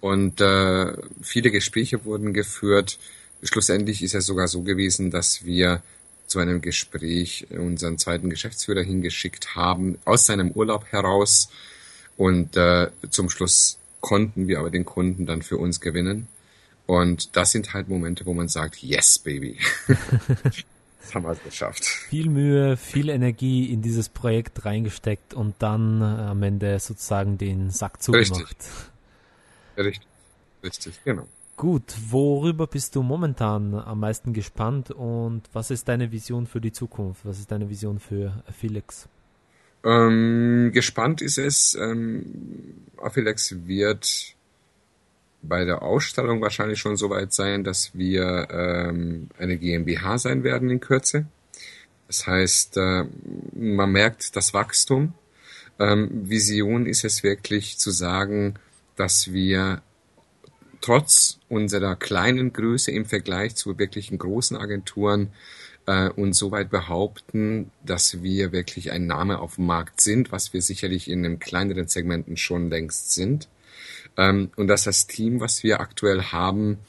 Und 0.01 0.41
äh, 0.41 0.93
viele 1.21 1.49
Gespräche 1.49 2.03
wurden 2.05 2.33
geführt. 2.33 2.99
Schlussendlich 3.41 4.03
ist 4.03 4.15
es 4.15 4.25
sogar 4.25 4.47
so 4.47 4.61
gewesen, 4.61 5.11
dass 5.11 5.45
wir 5.45 5.81
zu 6.33 6.39
einem 6.39 6.61
Gespräch 6.61 7.45
unseren 7.51 7.99
zweiten 7.99 8.31
Geschäftsführer 8.31 8.81
hingeschickt 8.81 9.53
haben, 9.53 9.99
aus 10.03 10.25
seinem 10.25 10.49
Urlaub 10.49 10.85
heraus. 10.91 11.49
Und 12.17 12.57
äh, 12.57 12.89
zum 13.11 13.29
Schluss 13.29 13.77
konnten 14.01 14.47
wir 14.47 14.57
aber 14.57 14.71
den 14.71 14.83
Kunden 14.83 15.27
dann 15.27 15.43
für 15.43 15.57
uns 15.57 15.79
gewinnen. 15.79 16.27
Und 16.87 17.35
das 17.35 17.51
sind 17.51 17.75
halt 17.75 17.87
Momente, 17.87 18.25
wo 18.25 18.33
man 18.33 18.47
sagt, 18.47 18.81
yes, 18.81 19.19
baby. 19.19 19.59
das 20.43 21.13
haben 21.13 21.23
wir 21.23 21.35
geschafft. 21.35 21.85
Viel 21.85 22.29
Mühe, 22.29 22.77
viel 22.77 23.09
Energie 23.09 23.71
in 23.71 23.83
dieses 23.83 24.09
Projekt 24.09 24.65
reingesteckt 24.65 25.35
und 25.35 25.53
dann 25.59 26.01
äh, 26.01 26.05
am 26.05 26.41
Ende 26.41 26.79
sozusagen 26.79 27.37
den 27.37 27.69
Sack 27.69 28.01
zugemacht. 28.01 28.31
Richtig. 28.31 28.67
Richtig, 29.77 30.07
richtig, 30.63 30.99
genau. 31.05 31.27
Gut, 31.55 31.93
worüber 32.09 32.67
bist 32.67 32.95
du 32.95 33.03
momentan 33.03 33.75
am 33.75 33.99
meisten 33.99 34.33
gespannt 34.33 34.89
und 34.89 35.43
was 35.53 35.69
ist 35.69 35.87
deine 35.87 36.11
Vision 36.11 36.47
für 36.47 36.59
die 36.59 36.71
Zukunft? 36.71 37.25
Was 37.25 37.39
ist 37.39 37.51
deine 37.51 37.69
Vision 37.69 37.99
für 37.99 38.43
Felix? 38.57 39.07
Ähm, 39.83 40.71
gespannt 40.73 41.21
ist 41.21 41.37
es. 41.37 41.75
Ähm, 41.75 42.25
Affilix 42.97 43.55
wird 43.67 44.35
bei 45.43 45.65
der 45.65 45.83
Ausstellung 45.83 46.41
wahrscheinlich 46.41 46.79
schon 46.79 46.95
so 46.95 47.09
weit 47.09 47.33
sein, 47.33 47.63
dass 47.63 47.91
wir 47.93 48.47
ähm, 48.49 49.29
eine 49.37 49.57
GmbH 49.57 50.17
sein 50.17 50.43
werden 50.43 50.69
in 50.69 50.79
Kürze. 50.79 51.25
Das 52.07 52.25
heißt, 52.25 52.77
äh, 52.77 53.05
man 53.53 53.91
merkt 53.91 54.35
das 54.35 54.53
Wachstum. 54.53 55.13
Ähm, 55.79 56.29
Vision 56.29 56.85
ist 56.85 57.03
es 57.03 57.23
wirklich 57.23 57.77
zu 57.77 57.91
sagen, 57.91 58.55
dass 58.95 59.33
wir 59.33 59.81
trotz 60.83 61.39
unserer 61.47 61.95
kleinen 61.95 62.51
Größe 62.51 62.91
im 62.91 63.05
Vergleich 63.05 63.55
zu 63.55 63.79
wirklichen 63.79 64.17
großen 64.17 64.57
Agenturen 64.57 65.29
äh, 65.85 66.09
und 66.09 66.33
soweit 66.33 66.69
behaupten, 66.69 67.71
dass 67.85 68.21
wir 68.21 68.51
wirklich 68.51 68.91
ein 68.91 69.07
Name 69.07 69.39
auf 69.39 69.55
dem 69.55 69.65
Markt 69.65 70.01
sind, 70.01 70.33
was 70.33 70.51
wir 70.51 70.61
sicherlich 70.61 71.09
in 71.09 71.23
den 71.23 71.39
kleineren 71.39 71.87
Segmenten 71.87 72.35
schon 72.35 72.69
längst 72.69 73.13
sind. 73.13 73.47
Ähm, 74.17 74.51
und 74.57 74.67
dass 74.67 74.83
das 74.83 75.07
Team, 75.07 75.39
was 75.39 75.63
wir 75.63 75.79
aktuell 75.79 76.21
haben, 76.21 76.79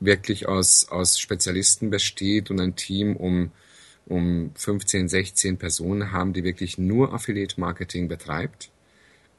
wirklich 0.00 0.48
aus, 0.48 0.88
aus 0.88 1.20
Spezialisten 1.20 1.90
besteht 1.90 2.50
und 2.50 2.58
ein 2.58 2.74
Team 2.74 3.16
um, 3.16 3.50
um 4.06 4.50
15, 4.54 5.10
16 5.10 5.58
Personen 5.58 6.10
haben, 6.10 6.32
die 6.32 6.42
wirklich 6.42 6.78
nur 6.78 7.12
Affiliate 7.12 7.60
Marketing 7.60 8.08
betreibt, 8.08 8.70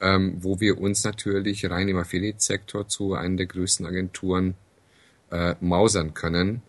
ähm, 0.02 0.38
wo 0.40 0.60
wir 0.60 0.80
uns 0.80 1.04
natürlich 1.04 1.70
rein 1.70 1.88
im 1.88 1.98
Affiliate-Sektor 1.98 2.88
zu 2.88 3.14
einer 3.14 3.38
der 3.38 3.46
größten 3.48 3.86
Agenturen 3.86 4.56
äh, 5.32 5.56
mausern 5.60 6.14
können. 6.14 6.62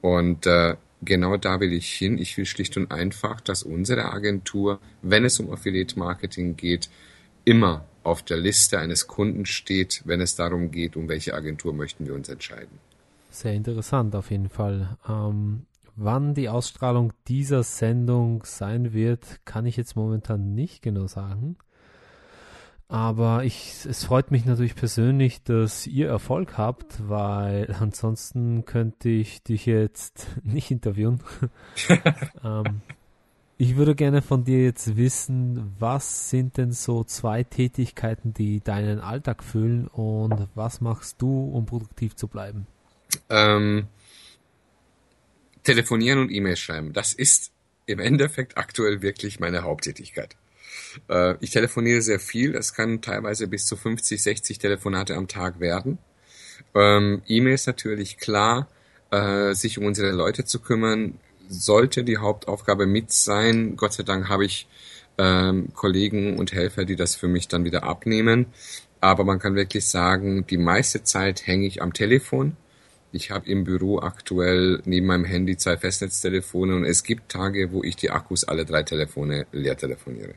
Und 0.00 0.46
äh, 0.46 0.76
genau 1.02 1.36
da 1.36 1.60
will 1.60 1.72
ich 1.72 1.90
hin. 1.92 2.18
Ich 2.18 2.36
will 2.36 2.46
schlicht 2.46 2.76
und 2.76 2.90
einfach, 2.90 3.40
dass 3.40 3.62
unsere 3.62 4.12
Agentur, 4.12 4.80
wenn 5.02 5.24
es 5.24 5.40
um 5.40 5.50
Affiliate 5.50 5.98
Marketing 5.98 6.56
geht, 6.56 6.88
immer 7.44 7.84
auf 8.02 8.22
der 8.22 8.36
Liste 8.36 8.78
eines 8.78 9.06
Kunden 9.06 9.44
steht, 9.44 10.02
wenn 10.04 10.20
es 10.20 10.36
darum 10.36 10.70
geht, 10.70 10.96
um 10.96 11.08
welche 11.08 11.34
Agentur 11.34 11.72
möchten 11.72 12.06
wir 12.06 12.14
uns 12.14 12.28
entscheiden. 12.28 12.78
Sehr 13.30 13.52
interessant 13.52 14.14
auf 14.14 14.30
jeden 14.30 14.48
Fall. 14.48 14.96
Ähm, 15.08 15.66
wann 15.94 16.34
die 16.34 16.48
Ausstrahlung 16.48 17.12
dieser 17.26 17.62
Sendung 17.62 18.42
sein 18.44 18.92
wird, 18.92 19.40
kann 19.44 19.66
ich 19.66 19.76
jetzt 19.76 19.96
momentan 19.96 20.54
nicht 20.54 20.82
genau 20.82 21.06
sagen. 21.06 21.56
Aber 22.88 23.44
ich, 23.44 23.84
es 23.84 24.04
freut 24.04 24.30
mich 24.30 24.46
natürlich 24.46 24.74
persönlich, 24.74 25.42
dass 25.42 25.86
ihr 25.86 26.08
Erfolg 26.08 26.56
habt, 26.56 27.06
weil 27.06 27.74
ansonsten 27.80 28.64
könnte 28.64 29.10
ich 29.10 29.42
dich 29.42 29.66
jetzt 29.66 30.26
nicht 30.42 30.70
interviewen. 30.70 31.22
ähm, 32.44 32.80
ich 33.58 33.76
würde 33.76 33.94
gerne 33.94 34.22
von 34.22 34.44
dir 34.44 34.62
jetzt 34.64 34.96
wissen, 34.96 35.74
was 35.78 36.30
sind 36.30 36.56
denn 36.56 36.72
so 36.72 37.04
zwei 37.04 37.42
Tätigkeiten, 37.42 38.32
die 38.32 38.60
deinen 38.60 39.00
Alltag 39.00 39.42
füllen 39.42 39.88
und 39.88 40.48
was 40.54 40.80
machst 40.80 41.20
du, 41.20 41.50
um 41.50 41.66
produktiv 41.66 42.14
zu 42.14 42.28
bleiben? 42.28 42.66
Ähm, 43.28 43.88
telefonieren 45.64 46.20
und 46.20 46.30
E-Mails 46.30 46.60
schreiben. 46.60 46.92
Das 46.92 47.12
ist 47.12 47.52
im 47.84 47.98
Endeffekt 47.98 48.56
aktuell 48.56 49.02
wirklich 49.02 49.40
meine 49.40 49.62
Haupttätigkeit. 49.62 50.36
Äh, 51.08 51.34
ich 51.40 51.50
telefoniere 51.50 52.02
sehr 52.02 52.20
viel. 52.20 52.54
Es 52.54 52.74
kann 52.74 53.00
teilweise 53.00 53.48
bis 53.48 53.66
zu 53.66 53.76
50, 53.76 54.22
60 54.22 54.58
Telefonate 54.58 55.16
am 55.16 55.28
Tag 55.28 55.60
werden. 55.60 55.98
Ähm, 56.74 57.22
E-Mails 57.26 57.66
natürlich 57.66 58.18
klar. 58.18 58.68
Äh, 59.10 59.54
sich 59.54 59.78
um 59.78 59.86
unsere 59.86 60.10
Leute 60.10 60.44
zu 60.44 60.60
kümmern, 60.60 61.18
sollte 61.48 62.04
die 62.04 62.18
Hauptaufgabe 62.18 62.86
mit 62.86 63.10
sein. 63.10 63.76
Gott 63.76 63.94
sei 63.94 64.02
Dank 64.02 64.28
habe 64.28 64.44
ich 64.44 64.68
ähm, 65.16 65.72
Kollegen 65.74 66.38
und 66.38 66.52
Helfer, 66.52 66.84
die 66.84 66.96
das 66.96 67.16
für 67.16 67.28
mich 67.28 67.48
dann 67.48 67.64
wieder 67.64 67.84
abnehmen. 67.84 68.46
Aber 69.00 69.24
man 69.24 69.38
kann 69.38 69.54
wirklich 69.54 69.86
sagen, 69.86 70.46
die 70.46 70.58
meiste 70.58 71.04
Zeit 71.04 71.46
hänge 71.46 71.66
ich 71.66 71.80
am 71.80 71.92
Telefon. 71.92 72.56
Ich 73.12 73.30
habe 73.30 73.48
im 73.48 73.64
Büro 73.64 74.00
aktuell 74.00 74.82
neben 74.84 75.06
meinem 75.06 75.24
Handy 75.24 75.56
zwei 75.56 75.78
Festnetztelefone 75.78 76.76
und 76.76 76.84
es 76.84 77.02
gibt 77.02 77.30
Tage, 77.30 77.72
wo 77.72 77.82
ich 77.82 77.96
die 77.96 78.10
Akkus 78.10 78.44
alle 78.44 78.66
drei 78.66 78.82
Telefone 78.82 79.46
leer 79.52 79.78
telefoniere. 79.78 80.34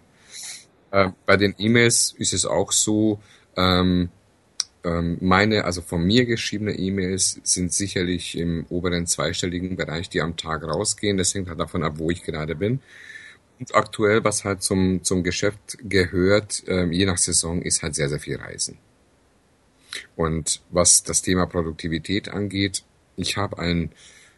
Äh, 0.91 1.09
bei 1.25 1.37
den 1.37 1.55
E-Mails 1.57 2.13
ist 2.17 2.33
es 2.33 2.45
auch 2.45 2.71
so, 2.71 3.19
ähm, 3.57 4.09
ähm, 4.83 5.17
meine, 5.21 5.65
also 5.65 5.81
von 5.81 6.03
mir 6.03 6.25
geschriebene 6.25 6.73
E-Mails 6.73 7.39
sind 7.43 7.71
sicherlich 7.73 8.37
im 8.37 8.65
oberen 8.69 9.05
zweistelligen 9.07 9.75
Bereich, 9.75 10.09
die 10.09 10.21
am 10.21 10.37
Tag 10.37 10.63
rausgehen. 10.63 11.17
Das 11.17 11.33
hängt 11.33 11.49
halt 11.49 11.59
davon 11.59 11.83
ab, 11.83 11.93
wo 11.97 12.09
ich 12.09 12.23
gerade 12.23 12.55
bin. 12.55 12.79
Und 13.59 13.75
aktuell, 13.75 14.23
was 14.23 14.43
halt 14.43 14.63
zum, 14.63 15.03
zum 15.03 15.23
Geschäft 15.23 15.77
gehört, 15.83 16.63
ähm, 16.67 16.91
je 16.91 17.05
nach 17.05 17.17
Saison, 17.17 17.61
ist 17.61 17.83
halt 17.83 17.95
sehr, 17.95 18.09
sehr 18.09 18.19
viel 18.19 18.37
Reisen. 18.37 18.79
Und 20.15 20.61
was 20.71 21.03
das 21.03 21.21
Thema 21.21 21.45
Produktivität 21.45 22.29
angeht, 22.29 22.83
ich 23.17 23.37
habe 23.37 23.59
ein, 23.59 23.91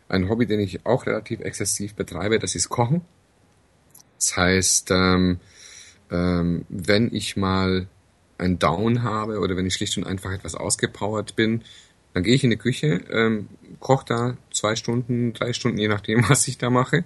ein 0.10 0.28
Hobby, 0.28 0.46
den 0.46 0.60
ich 0.60 0.86
auch 0.86 1.06
relativ 1.06 1.40
exzessiv 1.40 1.96
betreibe, 1.96 2.40
das 2.40 2.56
ist 2.56 2.70
Kochen. 2.70 3.02
Das 4.18 4.36
heißt, 4.36 4.92
ähm, 4.92 5.40
ähm, 6.12 6.66
wenn 6.70 7.14
ich 7.14 7.38
mal 7.38 7.88
ein 8.38 8.60
Down 8.60 9.04
habe 9.04 9.40
oder 9.40 9.56
wenn 9.56 9.66
ich 9.66 9.76
schlicht 9.76 9.98
und 9.98 10.06
einfach 10.06 10.32
etwas 10.32 10.56
ausgepowert 10.56 11.36
bin, 11.36 11.64
dann 12.14 12.24
gehe 12.24 12.36
ich 12.36 12.44
in 12.44 12.52
die 12.52 12.58
Küche, 12.58 13.02
ähm, 13.10 13.48
koche 13.80 14.06
da 14.08 14.38
zwei 14.52 14.76
Stunden, 14.76 15.34
drei 15.34 15.54
Stunden, 15.54 15.78
je 15.78 15.88
nachdem, 15.88 16.24
was 16.30 16.48
ich 16.48 16.58
da 16.58 16.70
mache, 16.70 17.06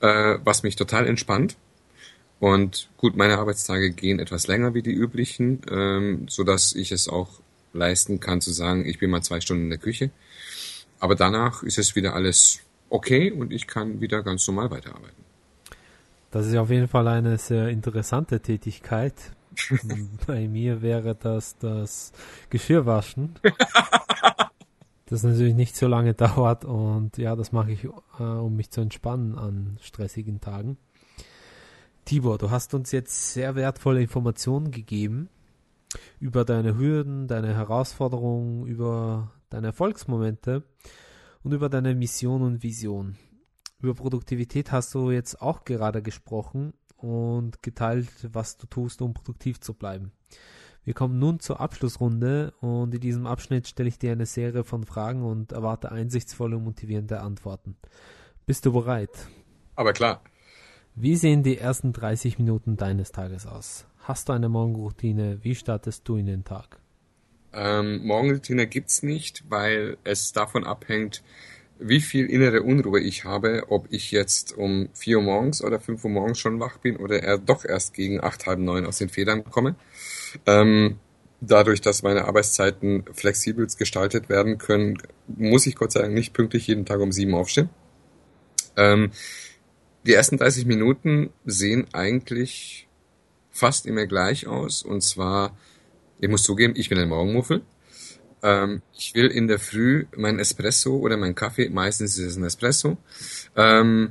äh, 0.00 0.38
was 0.44 0.62
mich 0.62 0.76
total 0.76 1.06
entspannt. 1.06 1.56
Und 2.40 2.90
gut, 2.98 3.16
meine 3.16 3.38
Arbeitstage 3.38 3.90
gehen 3.90 4.18
etwas 4.18 4.46
länger 4.46 4.74
wie 4.74 4.82
die 4.82 4.92
üblichen, 4.92 5.62
ähm, 5.70 6.26
dass 6.44 6.74
ich 6.74 6.92
es 6.92 7.08
auch 7.08 7.40
leisten 7.72 8.20
kann 8.20 8.40
zu 8.40 8.52
sagen, 8.52 8.86
ich 8.86 8.98
bin 8.98 9.10
mal 9.10 9.22
zwei 9.22 9.40
Stunden 9.40 9.64
in 9.64 9.70
der 9.70 9.78
Küche. 9.78 10.10
Aber 11.00 11.14
danach 11.14 11.62
ist 11.62 11.78
es 11.78 11.96
wieder 11.96 12.14
alles 12.14 12.60
okay 12.88 13.30
und 13.30 13.52
ich 13.52 13.66
kann 13.66 14.00
wieder 14.00 14.22
ganz 14.22 14.46
normal 14.46 14.70
weiterarbeiten. 14.70 15.23
Das 16.34 16.46
ist 16.48 16.56
auf 16.56 16.68
jeden 16.68 16.88
Fall 16.88 17.06
eine 17.06 17.38
sehr 17.38 17.68
interessante 17.68 18.40
Tätigkeit. 18.40 19.14
Bei 20.26 20.48
mir 20.48 20.82
wäre 20.82 21.14
das 21.14 21.56
das 21.58 22.10
Geschirrwaschen. 22.50 23.36
das 25.06 25.22
natürlich 25.22 25.54
nicht 25.54 25.76
so 25.76 25.86
lange 25.86 26.12
dauert 26.14 26.64
und 26.64 27.18
ja, 27.18 27.36
das 27.36 27.52
mache 27.52 27.70
ich, 27.70 27.84
äh, 27.84 28.24
um 28.24 28.56
mich 28.56 28.70
zu 28.72 28.80
entspannen 28.80 29.38
an 29.38 29.78
stressigen 29.80 30.40
Tagen. 30.40 30.76
Tibor, 32.04 32.36
du 32.36 32.50
hast 32.50 32.74
uns 32.74 32.90
jetzt 32.90 33.32
sehr 33.32 33.54
wertvolle 33.54 34.02
Informationen 34.02 34.72
gegeben 34.72 35.28
über 36.18 36.44
deine 36.44 36.76
Hürden, 36.76 37.28
deine 37.28 37.54
Herausforderungen, 37.54 38.66
über 38.66 39.30
deine 39.50 39.68
Erfolgsmomente 39.68 40.64
und 41.44 41.52
über 41.52 41.68
deine 41.68 41.94
Mission 41.94 42.42
und 42.42 42.64
Vision. 42.64 43.14
Über 43.84 43.92
Produktivität 43.92 44.72
hast 44.72 44.94
du 44.94 45.10
jetzt 45.10 45.42
auch 45.42 45.66
gerade 45.66 46.00
gesprochen 46.00 46.72
und 46.96 47.62
geteilt, 47.62 48.08
was 48.32 48.56
du 48.56 48.66
tust, 48.66 49.02
um 49.02 49.12
produktiv 49.12 49.60
zu 49.60 49.74
bleiben. 49.74 50.10
Wir 50.84 50.94
kommen 50.94 51.18
nun 51.18 51.38
zur 51.38 51.60
Abschlussrunde 51.60 52.54
und 52.62 52.94
in 52.94 53.00
diesem 53.02 53.26
Abschnitt 53.26 53.68
stelle 53.68 53.90
ich 53.90 53.98
dir 53.98 54.12
eine 54.12 54.24
Serie 54.24 54.64
von 54.64 54.84
Fragen 54.84 55.22
und 55.22 55.52
erwarte 55.52 55.92
einsichtsvolle 55.92 56.56
und 56.56 56.64
motivierende 56.64 57.20
Antworten. 57.20 57.76
Bist 58.46 58.64
du 58.64 58.72
bereit? 58.72 59.28
Aber 59.76 59.92
klar. 59.92 60.22
Wie 60.94 61.16
sehen 61.16 61.42
die 61.42 61.58
ersten 61.58 61.92
30 61.92 62.38
Minuten 62.38 62.78
deines 62.78 63.12
Tages 63.12 63.46
aus? 63.46 63.86
Hast 63.98 64.30
du 64.30 64.32
eine 64.32 64.48
Morgenroutine? 64.48 65.44
Wie 65.44 65.54
startest 65.54 66.08
du 66.08 66.16
in 66.16 66.24
den 66.24 66.44
Tag? 66.44 66.80
Ähm, 67.52 68.06
Morgenroutine 68.06 68.66
gibt's 68.66 69.02
nicht, 69.02 69.44
weil 69.50 69.98
es 70.04 70.32
davon 70.32 70.64
abhängt, 70.64 71.22
wie 71.78 72.00
viel 72.00 72.26
innere 72.26 72.62
Unruhe 72.62 73.00
ich 73.00 73.24
habe, 73.24 73.64
ob 73.68 73.86
ich 73.90 74.10
jetzt 74.10 74.56
um 74.56 74.88
vier 74.94 75.18
Uhr 75.18 75.24
morgens 75.24 75.62
oder 75.62 75.80
fünf 75.80 76.04
Uhr 76.04 76.10
morgens 76.10 76.38
schon 76.38 76.60
wach 76.60 76.78
bin 76.78 76.96
oder 76.96 77.22
er 77.22 77.38
doch 77.38 77.64
erst 77.64 77.94
gegen 77.94 78.22
acht, 78.22 78.46
halb 78.46 78.60
neun 78.60 78.86
aus 78.86 78.98
den 78.98 79.08
Federn 79.08 79.44
komme. 79.44 79.74
Ähm, 80.46 80.98
dadurch, 81.40 81.80
dass 81.80 82.02
meine 82.02 82.26
Arbeitszeiten 82.26 83.04
flexibel 83.12 83.66
gestaltet 83.66 84.28
werden 84.28 84.58
können, 84.58 84.98
muss 85.26 85.66
ich 85.66 85.74
Gott 85.74 85.92
sei 85.92 86.02
Dank 86.02 86.14
nicht 86.14 86.32
pünktlich 86.32 86.66
jeden 86.66 86.86
Tag 86.86 87.00
um 87.00 87.12
sieben 87.12 87.34
aufstehen. 87.34 87.70
Ähm, 88.76 89.10
die 90.06 90.14
ersten 90.14 90.36
30 90.36 90.66
Minuten 90.66 91.30
sehen 91.44 91.86
eigentlich 91.92 92.88
fast 93.50 93.86
immer 93.86 94.06
gleich 94.06 94.46
aus. 94.46 94.82
Und 94.82 95.02
zwar, 95.02 95.56
ich 96.20 96.28
muss 96.28 96.42
zugeben, 96.42 96.74
ich 96.76 96.88
bin 96.88 96.98
ein 96.98 97.08
Morgenmuffel. 97.08 97.62
Ähm, 98.44 98.82
ich 98.92 99.14
will 99.14 99.28
in 99.28 99.48
der 99.48 99.58
Früh 99.58 100.04
mein 100.14 100.38
Espresso 100.38 100.96
oder 100.98 101.16
mein 101.16 101.34
Kaffee, 101.34 101.70
meistens 101.70 102.18
ist 102.18 102.26
es 102.26 102.36
ein 102.36 102.44
Espresso. 102.44 102.98
Ähm, 103.56 104.10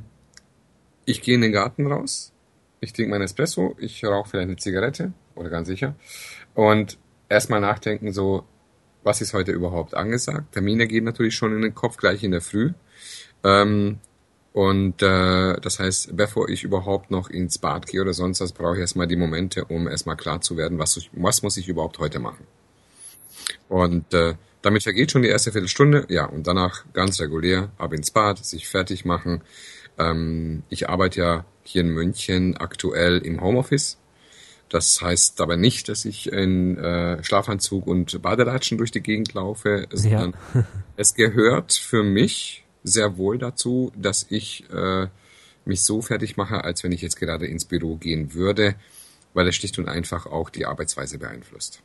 ich 1.06 1.22
gehe 1.22 1.36
in 1.36 1.42
den 1.42 1.52
Garten 1.52 1.86
raus, 1.86 2.34
ich 2.82 2.94
trinke 2.94 3.12
mein 3.12 3.22
Espresso, 3.22 3.76
ich 3.80 4.04
rauche 4.04 4.30
vielleicht 4.30 4.48
eine 4.48 4.58
Zigarette, 4.58 5.14
oder 5.36 5.50
ganz 5.50 5.68
sicher. 5.68 5.96
Und 6.56 6.98
erstmal 7.30 7.62
nachdenken, 7.62 8.12
so, 8.12 8.44
was 9.04 9.22
ist 9.22 9.34
heute 9.34 9.52
überhaupt 9.52 9.94
angesagt? 9.94 10.54
Termine 10.54 10.88
gehen 10.88 11.04
natürlich 11.04 11.36
schon 11.36 11.54
in 11.56 11.62
den 11.62 11.76
Kopf 11.76 11.98
gleich 11.98 12.24
in 12.24 12.32
der 12.32 12.42
Früh. 12.42 12.72
Ähm, 13.44 14.00
und 14.52 15.02
äh, 15.04 15.60
das 15.60 15.80
heißt, 15.80 16.16
bevor 16.16 16.50
ich 16.50 16.64
überhaupt 16.64 17.12
noch 17.12 17.30
ins 17.30 17.60
Bad 17.60 17.86
gehe 17.86 18.02
oder 18.02 18.14
sonst 18.14 18.42
was, 18.42 18.52
brauche 18.52 18.76
ich 18.76 18.82
erstmal 18.82 19.08
die 19.08 19.16
Momente, 19.16 19.66
um 19.66 19.88
erstmal 19.88 20.16
klar 20.16 20.42
zu 20.42 20.58
werden, 20.58 20.80
was, 20.80 21.00
was 21.12 21.44
muss 21.44 21.58
ich 21.58 21.68
überhaupt 21.68 22.00
heute 22.00 22.20
machen. 22.20 22.48
Und 23.70 24.14
äh, 24.14 24.36
damit 24.62 24.84
vergeht 24.84 25.12
schon 25.12 25.22
die 25.22 25.30
erste 25.30 25.52
Viertelstunde, 25.52 26.06
ja, 26.10 26.26
und 26.26 26.48
danach 26.48 26.86
ganz 26.94 27.20
regulär 27.20 27.72
ab 27.78 27.94
ins 27.94 28.12
Bad, 28.12 28.44
sich 28.44 28.68
fertig 28.68 29.06
machen. 29.06 29.42
Ähm, 29.98 30.64
ich 30.70 30.90
arbeite 30.90 31.20
ja 31.20 31.46
hier 31.64 31.82
in 31.82 31.90
München 31.90 32.58
aktuell 32.58 33.20
im 33.20 33.42
Homeoffice. 33.42 33.98
Das 34.70 35.02
heißt 35.02 35.40
aber 35.42 35.56
nicht, 35.56 35.88
dass 35.90 36.06
ich 36.06 36.32
in 36.32 36.78
äh, 36.78 37.24
Schlafanzug 37.24 37.86
und 37.86 38.22
Badelatschen 38.22 38.78
durch 38.78 38.92
die 38.92 39.02
Gegend 39.02 39.34
laufe, 39.34 39.88
sondern 39.92 40.34
ja. 40.54 40.66
es 40.98 41.14
gehört 41.14 41.74
für 41.74 42.02
mich 42.02 42.66
sehr 42.84 43.18
wohl 43.18 43.38
dazu, 43.38 43.92
dass 43.96 44.26
ich 44.30 44.66
äh, 44.72 45.08
mich 45.66 45.84
so 45.84 46.02
fertig 46.02 46.38
mache, 46.38 46.64
als 46.64 46.84
wenn 46.84 46.92
ich 46.92 47.02
jetzt 47.02 47.18
gerade 47.18 47.46
ins 47.46 47.66
Büro 47.66 47.98
gehen 47.98 48.34
würde, 48.34 48.76
weil 49.34 49.48
es 49.48 49.56
schlicht 49.56 49.78
und 49.78 49.88
einfach 49.88 50.26
auch 50.26 50.50
die 50.50 50.66
Arbeitsweise 50.66 51.18
beeinflusst. 51.18 51.82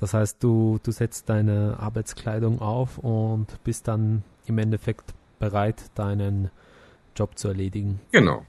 Das 0.00 0.14
heißt, 0.14 0.42
du, 0.42 0.80
du 0.82 0.90
setzt 0.92 1.28
deine 1.28 1.76
Arbeitskleidung 1.78 2.60
auf 2.60 2.98
und 2.98 3.46
bist 3.64 3.86
dann 3.86 4.24
im 4.46 4.58
Endeffekt 4.58 5.12
bereit, 5.38 5.90
deinen 5.94 6.50
Job 7.14 7.38
zu 7.38 7.48
erledigen. 7.48 8.00
Genau. 8.10 8.44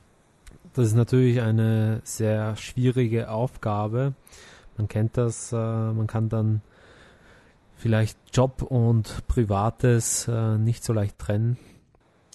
Das 0.73 0.87
ist 0.87 0.95
natürlich 0.95 1.41
eine 1.41 2.01
sehr 2.05 2.55
schwierige 2.55 3.29
Aufgabe. 3.29 4.13
Man 4.77 4.87
kennt 4.87 5.17
das, 5.17 5.51
äh, 5.51 5.55
man 5.55 6.07
kann 6.07 6.29
dann 6.29 6.61
vielleicht 7.75 8.17
Job 8.33 8.61
und 8.61 9.27
Privates 9.27 10.29
äh, 10.29 10.57
nicht 10.57 10.83
so 10.85 10.93
leicht 10.93 11.19
trennen. 11.19 11.57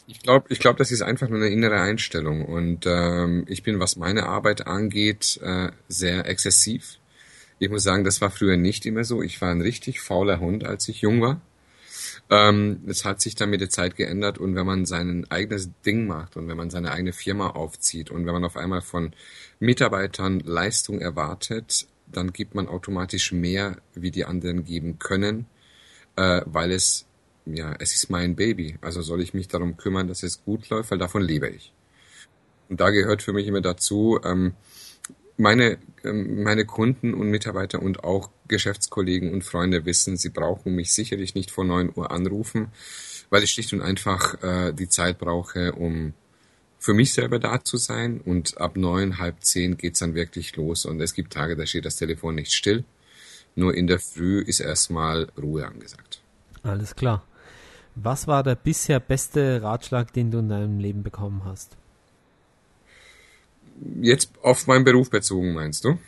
Ich 0.07 0.21
glaube, 0.21 0.47
ich 0.51 0.61
glaube, 0.61 0.79
das 0.79 0.93
ist 0.93 1.03
einfach 1.03 1.29
nur 1.29 1.39
eine 1.39 1.49
innere 1.49 1.81
Einstellung 1.81 2.45
und 2.45 2.87
ähm, 2.87 3.45
ich 3.49 3.63
bin, 3.63 3.81
was 3.81 3.97
meine 3.97 4.27
Arbeit 4.27 4.67
angeht, 4.67 5.41
äh, 5.43 5.71
sehr 5.89 6.27
exzessiv. 6.27 6.99
Ich 7.59 7.71
muss 7.71 7.83
sagen, 7.83 8.05
das 8.05 8.21
war 8.21 8.31
früher 8.31 8.57
nicht 8.57 8.85
immer 8.87 9.05
so. 9.05 9.23
Ich 9.23 9.41
war 9.41 9.51
ein 9.51 9.63
richtig 9.63 10.01
fauler 10.01 10.41
Hund, 10.41 10.65
als 10.65 10.89
ich 10.89 11.01
jung 11.01 11.21
war. 11.23 11.41
Ähm, 12.29 12.81
es 12.87 13.05
hat 13.05 13.21
sich 13.21 13.35
dann 13.35 13.51
mit 13.51 13.61
der 13.61 13.71
Zeit 13.71 13.97
geändert 13.97 14.39
und 14.39 14.57
wenn 14.57 14.67
man 14.67 14.85
sein 14.85 15.27
eigenes 15.31 15.71
Ding 15.85 16.07
macht 16.07 16.37
und 16.37 16.49
wenn 16.49 16.57
man 16.57 16.71
seine 16.71 16.91
eigene 16.91 17.13
Firma 17.13 17.51
aufzieht 17.51 18.11
und 18.11 18.27
wenn 18.27 18.33
man 18.33 18.45
auf 18.45 18.57
einmal 18.57 18.83
von 18.83 19.13
Mitarbeitern 19.61 20.41
Leistung 20.41 21.01
erwartet, 21.01 21.87
dann 22.07 22.33
gibt 22.33 22.55
man 22.55 22.69
automatisch 22.69 23.33
mehr, 23.33 23.79
wie 23.95 24.11
die 24.11 24.25
anderen 24.25 24.65
geben 24.65 24.99
können, 24.99 25.47
äh, 26.17 26.43
weil 26.47 26.73
es, 26.73 27.07
ja, 27.47 27.75
es 27.79 27.95
ist 27.95 28.11
mein 28.11 28.37
Baby. 28.37 28.77
Also 28.81 29.03
soll 29.03 29.23
ich 29.23 29.35
mich 29.35 29.49
darum 29.49 29.77
kümmern, 29.77 30.09
dass 30.09 30.23
es 30.23 30.45
gut 30.45 30.69
läuft, 30.69 30.91
weil 30.91 30.99
davon 30.99 31.23
lebe 31.23 31.49
ich. 31.49 31.73
Und 32.69 32.81
da 32.81 32.91
gehört 32.91 33.23
für 33.23 33.33
mich 33.33 33.47
immer 33.47 33.61
dazu, 33.61 34.19
ähm, 34.25 34.55
meine, 35.37 35.79
ähm, 36.05 36.43
meine 36.43 36.65
Kunden 36.65 37.15
und 37.15 37.29
Mitarbeiter 37.29 37.83
und 37.83 38.05
auch 38.05 38.31
Geschäftskollegen 38.49 39.33
und 39.33 39.45
Freunde 39.45 39.85
wissen, 39.85 40.17
sie 40.17 40.31
brauchen 40.31 40.75
mich 40.75 40.93
sicherlich 40.93 41.35
nicht 41.35 41.51
vor 41.51 41.65
neun 41.65 41.93
Uhr 41.95 42.11
anrufen, 42.11 42.69
weil 43.31 43.43
ich 43.43 43.51
schlicht 43.51 43.73
und 43.73 43.83
einfach 43.83 44.43
äh, 44.43 44.73
die 44.73 44.89
Zeit 44.89 45.19
brauche, 45.19 45.73
um 45.73 46.15
für 46.79 46.95
mich 46.95 47.13
selber 47.13 47.39
da 47.39 47.65
zu 47.65 47.77
sein 47.79 48.21
und 48.21 48.59
ab 48.59 48.77
neun, 48.77 49.19
halb 49.19 49.43
zehn 49.43 49.77
geht's 49.77 49.99
dann 49.99 50.15
wirklich 50.15 50.55
los 50.57 50.85
und 50.85 51.01
es 51.01 51.15
gibt 51.15 51.33
Tage, 51.33 51.57
da 51.57 51.67
steht 51.67 51.85
das 51.85 51.97
Telefon 51.97 52.37
nicht 52.37 52.53
still. 52.53 52.85
Nur 53.57 53.75
in 53.75 53.87
der 53.87 53.99
Früh 53.99 54.41
ist 54.41 54.61
erstmal 54.61 55.29
Ruhe 55.41 55.67
angesagt. 55.67 56.21
Alles 56.63 56.95
klar. 56.95 57.25
Was 57.95 58.27
war 58.27 58.43
der 58.43 58.55
bisher 58.55 59.01
beste 59.01 59.63
Ratschlag, 59.63 60.13
den 60.13 60.31
du 60.31 60.39
in 60.39 60.51
deinem 60.51 60.79
Leben 60.79 61.03
bekommen 61.03 61.43
hast? 61.47 61.79
Jetzt 64.01 64.33
auf 64.43 64.67
meinen 64.67 64.85
Beruf 64.85 65.11
bezogen, 65.11 65.55
meinst 65.55 65.85
du? 65.85 65.99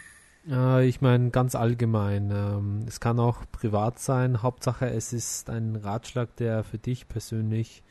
Äh, 0.50 0.86
ich 0.86 1.00
meine 1.00 1.30
ganz 1.30 1.54
allgemein. 1.54 2.30
Ähm, 2.30 2.84
es 2.86 3.00
kann 3.00 3.20
auch 3.20 3.42
privat 3.52 3.98
sein. 3.98 4.42
Hauptsache, 4.42 4.88
es 4.90 5.12
ist 5.12 5.50
ein 5.50 5.76
Ratschlag, 5.76 6.34
der 6.36 6.64
für 6.64 6.78
dich 6.78 7.08
persönlich 7.08 7.82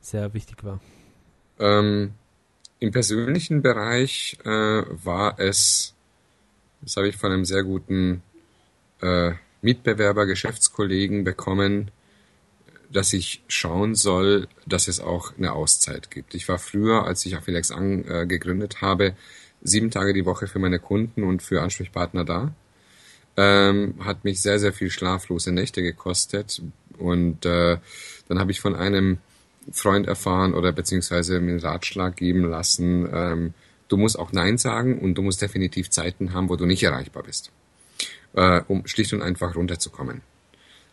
sehr 0.00 0.34
wichtig 0.34 0.64
war. 0.64 0.80
Ähm, 1.58 2.14
im 2.80 2.90
persönlichen 2.90 3.62
Bereich 3.62 4.38
äh, 4.44 4.48
war 4.48 5.38
es, 5.38 5.94
das 6.82 6.96
habe 6.96 7.08
ich 7.08 7.16
von 7.16 7.32
einem 7.32 7.44
sehr 7.44 7.64
guten 7.64 8.22
äh, 9.00 9.32
Mitbewerber, 9.62 10.26
Geschäftskollegen 10.26 11.24
bekommen, 11.24 11.90
dass 12.94 13.12
ich 13.12 13.42
schauen 13.48 13.96
soll, 13.96 14.46
dass 14.66 14.86
es 14.86 15.00
auch 15.00 15.36
eine 15.36 15.52
Auszeit 15.52 16.10
gibt. 16.12 16.34
Ich 16.34 16.48
war 16.48 16.58
früher, 16.58 17.04
als 17.04 17.26
ich 17.26 17.36
Affiliax 17.36 17.72
an, 17.72 18.04
äh, 18.08 18.24
gegründet 18.26 18.80
habe, 18.82 19.14
sieben 19.62 19.90
Tage 19.90 20.14
die 20.14 20.24
Woche 20.24 20.46
für 20.46 20.60
meine 20.60 20.78
Kunden 20.78 21.24
und 21.24 21.42
für 21.42 21.60
Ansprechpartner 21.60 22.24
da. 22.24 22.54
Ähm, 23.36 23.96
hat 24.04 24.22
mich 24.22 24.40
sehr, 24.40 24.60
sehr 24.60 24.72
viel 24.72 24.90
schlaflose 24.90 25.50
Nächte 25.50 25.82
gekostet. 25.82 26.62
Und 26.96 27.44
äh, 27.44 27.78
dann 28.28 28.38
habe 28.38 28.52
ich 28.52 28.60
von 28.60 28.76
einem 28.76 29.18
Freund 29.72 30.06
erfahren 30.06 30.54
oder 30.54 30.70
beziehungsweise 30.70 31.40
mir 31.40 31.52
einen 31.52 31.60
Ratschlag 31.60 32.14
geben 32.16 32.48
lassen, 32.48 33.08
ähm, 33.12 33.54
du 33.88 33.96
musst 33.96 34.18
auch 34.18 34.30
Nein 34.30 34.56
sagen 34.56 35.00
und 35.00 35.14
du 35.14 35.22
musst 35.22 35.42
definitiv 35.42 35.90
Zeiten 35.90 36.32
haben, 36.32 36.48
wo 36.48 36.56
du 36.56 36.66
nicht 36.66 36.82
erreichbar 36.82 37.24
bist, 37.24 37.50
äh, 38.34 38.60
um 38.68 38.86
schlicht 38.86 39.12
und 39.12 39.22
einfach 39.22 39.56
runterzukommen. 39.56 40.20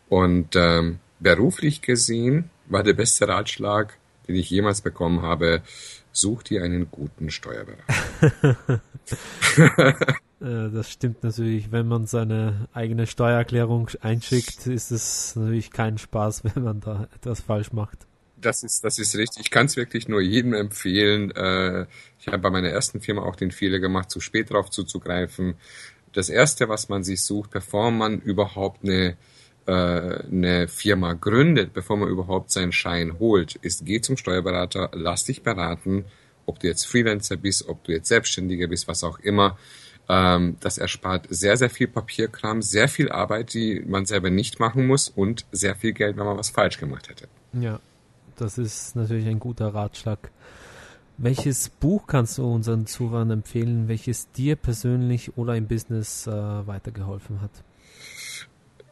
Und 0.10 0.56
ähm, 0.56 1.00
beruflich 1.22 1.82
gesehen 1.82 2.50
war 2.68 2.84
der 2.84 2.94
beste 2.94 3.28
Ratschlag, 3.28 3.98
den 4.28 4.36
ich 4.36 4.50
jemals 4.50 4.82
bekommen 4.82 5.22
habe, 5.22 5.62
such 6.12 6.44
dir 6.44 6.64
einen 6.64 6.92
guten 6.92 7.32
Steuerberater. 7.32 8.82
Äh, 10.42 10.72
das 10.72 10.90
stimmt 10.90 11.24
natürlich. 11.24 11.72
Wenn 11.72 11.88
man 11.88 12.08
seine 12.08 12.68
eigene 12.74 13.06
Steuererklärung 13.06 13.90
einschickt, 14.02 14.66
ist 14.66 14.92
es 14.92 15.36
natürlich 15.36 15.72
kein 15.72 15.98
Spaß, 15.98 16.44
wenn 16.56 16.64
man 16.64 16.80
da 16.80 17.08
etwas 17.16 17.42
falsch 17.42 17.72
macht. 17.72 18.08
Das 18.38 18.64
ist, 18.64 18.84
das 18.84 18.98
ist 18.98 19.16
richtig. 19.16 19.42
Ich 19.42 19.52
kann 19.52 19.68
es 19.68 19.78
wirklich 19.78 20.08
nur 20.08 20.20
jedem 20.20 20.54
empfehlen. 20.54 21.30
Äh, 21.32 21.86
ich 22.20 22.28
habe 22.28 22.40
bei 22.40 22.50
meiner 22.50 22.70
ersten 22.70 23.02
Firma 23.02 23.22
auch 23.22 23.36
den 23.36 23.52
Fehler 23.52 23.80
gemacht, 23.80 24.10
zu 24.10 24.20
spät 24.20 24.50
darauf 24.50 24.72
zuzugreifen. 24.72 25.54
Das 26.12 26.28
erste, 26.30 26.68
was 26.68 26.90
man 26.90 27.04
sich 27.04 27.22
sucht, 27.22 27.52
bevor 27.52 27.92
man 27.92 28.20
überhaupt 28.20 28.84
eine, 28.84 29.16
äh, 29.66 29.72
eine 29.72 30.68
Firma 30.68 31.14
gründet, 31.14 31.74
bevor 31.74 31.98
man 31.98 32.10
überhaupt 32.10 32.52
seinen 32.52 32.72
Schein 32.72 33.20
holt, 33.20 33.56
ist, 33.56 33.86
geh 33.86 34.02
zum 34.02 34.18
Steuerberater, 34.18 34.90
lass 34.94 35.26
dich 35.26 35.44
beraten, 35.44 36.06
ob 36.46 36.60
du 36.60 36.68
jetzt 36.68 36.86
Freelancer 36.86 37.38
bist, 37.38 37.68
ob 37.68 37.84
du 37.84 37.92
jetzt 37.92 38.08
Selbstständiger 38.08 38.68
bist, 38.68 38.88
was 38.88 39.04
auch 39.04 39.20
immer. 39.20 39.58
Ähm, 40.10 40.58
das 40.60 40.78
erspart 40.78 41.28
sehr, 41.30 41.58
sehr 41.58 41.70
viel 41.70 41.88
Papierkram, 41.88 42.62
sehr 42.62 42.88
viel 42.88 43.12
Arbeit, 43.12 43.54
die 43.54 43.82
man 43.88 44.06
selber 44.06 44.30
nicht 44.30 44.60
machen 44.60 44.88
muss 44.88 45.10
und 45.10 45.46
sehr 45.52 45.76
viel 45.76 45.94
Geld, 45.94 46.18
wenn 46.18 46.26
man 46.26 46.38
was 46.38 46.50
falsch 46.50 46.78
gemacht 46.80 47.10
hätte. 47.10 47.28
Ja, 47.54 47.80
das 48.36 48.58
ist 48.58 48.96
natürlich 48.96 49.28
ein 49.28 49.40
guter 49.40 49.74
Ratschlag. 49.74 50.32
Welches 51.18 51.70
Buch 51.70 52.08
kannst 52.08 52.40
du 52.40 52.52
unseren 52.52 52.88
Zuhörern 52.88 53.30
empfehlen, 53.30 53.88
welches 53.88 54.32
dir 54.32 54.56
persönlich 54.56 55.38
oder 55.38 55.56
im 55.56 55.68
Business 55.68 56.26
äh, 56.26 56.32
weitergeholfen 56.32 57.42
hat? 57.42 57.52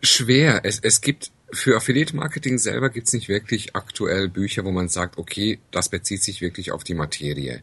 Schwer. 0.02 0.62
Es, 0.64 0.80
es 0.80 1.02
gibt 1.02 1.32
für 1.52 1.76
Affiliate 1.76 2.16
Marketing 2.16 2.58
selber 2.58 2.90
gibt 2.90 3.08
es 3.08 3.14
nicht 3.14 3.28
wirklich 3.28 3.76
aktuell 3.76 4.30
Bücher, 4.30 4.66
wo 4.66 4.72
man 4.72 4.88
sagt, 4.88 5.18
okay, 5.18 5.60
das 5.72 5.90
bezieht 5.90 6.24
sich 6.24 6.42
wirklich 6.42 6.72
auf 6.72 6.84
die 6.84 6.94
Materie. 6.94 7.62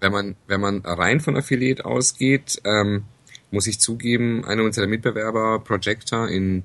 Wenn 0.00 0.12
man, 0.12 0.36
wenn 0.46 0.60
man 0.60 0.80
rein 0.80 1.20
von 1.20 1.36
Affiliate 1.36 1.84
ausgeht, 1.84 2.60
ähm, 2.64 3.04
muss 3.50 3.66
ich 3.66 3.80
zugeben, 3.80 4.44
einer 4.44 4.64
unserer 4.64 4.86
Mitbewerber, 4.86 5.60
Projector 5.60 6.28
in, 6.28 6.64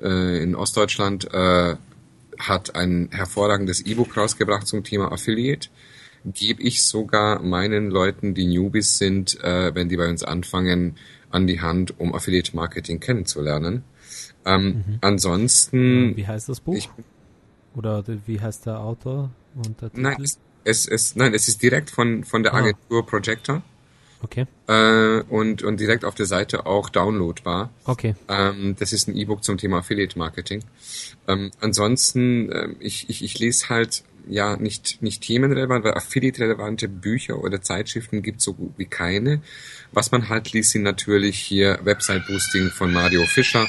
äh, 0.00 0.42
in 0.42 0.54
Ostdeutschland, 0.54 1.32
äh, 1.32 1.76
hat 2.38 2.74
ein 2.74 3.08
hervorragendes 3.12 3.80
E-Book 3.80 4.16
rausgebracht 4.16 4.66
zum 4.66 4.84
Thema 4.84 5.10
Affiliate. 5.10 5.68
Gebe 6.24 6.62
ich 6.62 6.82
sogar 6.82 7.40
meinen 7.42 7.90
Leuten, 7.90 8.34
die 8.34 8.46
Newbies 8.46 8.98
sind, 8.98 9.42
äh, 9.42 9.74
wenn 9.74 9.88
die 9.88 9.96
bei 9.96 10.08
uns 10.08 10.22
anfangen, 10.22 10.96
an 11.30 11.46
die 11.46 11.60
Hand, 11.60 11.98
um 11.98 12.14
Affiliate 12.14 12.54
Marketing 12.54 13.00
kennenzulernen. 13.00 13.84
Ähm, 14.44 14.84
mhm. 14.86 14.98
Ansonsten. 15.00 16.16
Wie 16.16 16.26
heißt 16.26 16.48
das 16.48 16.60
Buch? 16.60 16.76
Ich, 16.76 16.88
Oder 17.74 18.04
wie 18.26 18.40
heißt 18.40 18.66
der 18.66 18.80
Autor 18.80 19.30
und 19.54 19.80
der 19.80 19.90
Titel? 19.90 20.02
Nein, 20.02 20.16
es, 20.22 20.38
es, 20.64 20.86
es, 20.86 21.16
nein, 21.16 21.34
es 21.34 21.48
ist 21.48 21.62
direkt 21.62 21.90
von, 21.90 22.24
von 22.24 22.42
der 22.42 22.54
ah. 22.54 22.58
Agentur 22.58 23.02
ah. 23.02 23.06
Projector. 23.06 23.62
Okay. 24.22 24.46
Äh, 24.66 25.22
und, 25.28 25.62
und 25.62 25.78
direkt 25.78 26.04
auf 26.04 26.14
der 26.14 26.26
Seite 26.26 26.66
auch 26.66 26.88
downloadbar. 26.88 27.70
Okay. 27.84 28.14
Ähm, 28.28 28.74
das 28.78 28.92
ist 28.92 29.08
ein 29.08 29.16
E-Book 29.16 29.44
zum 29.44 29.58
Thema 29.58 29.78
Affiliate 29.78 30.18
Marketing. 30.18 30.64
Ähm, 31.28 31.50
ansonsten, 31.60 32.50
äh, 32.50 32.68
ich, 32.80 33.08
ich, 33.10 33.22
ich 33.22 33.38
lese 33.38 33.68
halt 33.68 34.04
ja 34.28 34.56
nicht, 34.56 35.02
nicht 35.02 35.22
themenrelevant, 35.22 35.84
weil 35.84 35.94
Affiliate-relevante 35.94 36.88
Bücher 36.88 37.38
oder 37.42 37.62
Zeitschriften 37.62 38.22
gibt 38.22 38.40
so 38.40 38.54
gut 38.54 38.72
wie 38.76 38.86
keine. 38.86 39.42
Was 39.92 40.10
man 40.10 40.28
halt 40.28 40.52
liest, 40.52 40.72
sind 40.72 40.82
natürlich 40.82 41.38
hier 41.38 41.78
Website-Boosting 41.84 42.70
von 42.70 42.92
Mario 42.92 43.24
Fischer. 43.26 43.66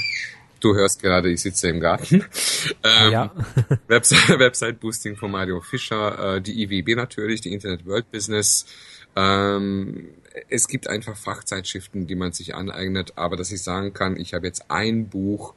Du 0.60 0.76
hörst 0.76 1.02
gerade, 1.02 1.30
ich 1.30 1.42
sitze 1.42 1.70
im 1.70 1.80
Garten. 1.80 2.24
Ähm, 2.84 3.12
ja. 3.12 3.32
Website, 3.88 4.40
Website-Boosting 4.40 5.16
von 5.16 5.32
Mario 5.32 5.62
Fischer, 5.62 6.36
äh, 6.36 6.42
die 6.42 6.64
IWB 6.64 6.96
natürlich, 6.96 7.42
die 7.42 7.54
Internet 7.54 7.86
World 7.86 8.12
Business, 8.12 8.66
ähm, 9.16 10.10
es 10.50 10.68
gibt 10.68 10.88
einfach 10.88 11.16
Fachzeitschriften, 11.16 12.08
die 12.08 12.16
man 12.16 12.34
sich 12.34 12.56
aneignet, 12.56 13.14
aber 13.16 13.36
dass 13.36 13.52
ich 13.52 13.64
sagen 13.64 13.94
kann, 13.94 14.18
ich 14.18 14.34
habe 14.34 14.46
jetzt 14.46 14.70
ein 14.70 15.08
Buch, 15.10 15.54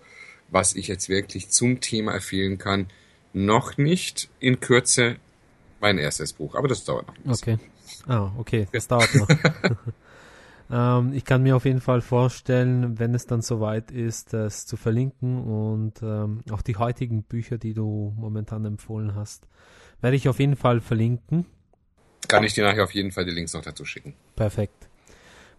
was 0.49 0.75
ich 0.75 0.89
jetzt 0.89 1.09
wirklich 1.09 1.51
zum 1.51 1.81
Thema 1.81 2.15
empfehlen 2.15 2.59
kann, 2.59 2.87
noch 3.33 3.77
nicht 3.77 4.29
in 4.41 4.61
Kürze 4.61 5.17
mein 5.81 5.99
erstes 5.99 6.33
Buch, 6.33 6.55
aber 6.55 6.69
das 6.69 6.85
dauert 6.85 7.09
noch. 7.09 7.17
Ein 7.25 7.33
Okay. 7.33 7.59
Ah, 8.07 8.31
okay, 8.39 8.67
das 8.73 8.89
dauert 8.89 9.15
noch. 9.15 9.29
Ähm, 10.71 11.13
ich 11.13 11.25
kann 11.25 11.43
mir 11.43 11.57
auf 11.57 11.65
jeden 11.65 11.81
Fall 11.81 12.01
vorstellen, 12.01 12.99
wenn 12.99 13.15
es 13.15 13.27
dann 13.27 13.43
soweit 13.43 13.91
ist, 13.91 14.33
das 14.33 14.67
zu 14.67 14.77
verlinken 14.77 15.43
und 15.43 16.03
ähm, 16.03 16.43
auch 16.51 16.63
die 16.63 16.77
heutigen 16.77 17.23
Bücher, 17.25 17.59
die 17.59 17.75
du 17.75 18.15
momentan 18.17 18.65
empfohlen 18.65 19.15
hast, 19.15 19.49
werde 20.01 20.17
ich 20.17 20.29
auf 20.29 20.39
jeden 20.39 20.57
Fall 20.57 20.81
verlinken. 20.81 21.47
Kann 22.29 22.45
ich 22.45 22.55
dir 22.55 22.65
nachher 22.65 22.85
auf 22.85 22.95
jeden 22.95 23.11
Fall 23.11 23.25
die 23.25 23.33
Links 23.33 23.55
noch 23.55 23.63
dazu 23.63 23.85
schicken. 23.85 24.15
Perfekt. 24.37 24.89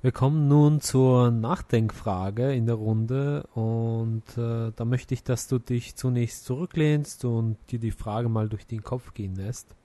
Wir 0.01 0.11
kommen 0.11 0.47
nun 0.47 0.81
zur 0.81 1.29
Nachdenkfrage 1.29 2.53
in 2.53 2.65
der 2.65 2.75
Runde 2.75 3.43
und 3.53 4.23
äh, 4.35 4.71
da 4.75 4.85
möchte 4.85 5.13
ich, 5.13 5.23
dass 5.23 5.47
du 5.47 5.59
dich 5.59 5.95
zunächst 5.95 6.45
zurücklehnst 6.45 7.23
und 7.25 7.57
dir 7.69 7.77
die 7.77 7.91
Frage 7.91 8.27
mal 8.27 8.49
durch 8.49 8.65
den 8.65 8.81
Kopf 8.81 9.13
gehen 9.13 9.35
lässt. 9.35 9.75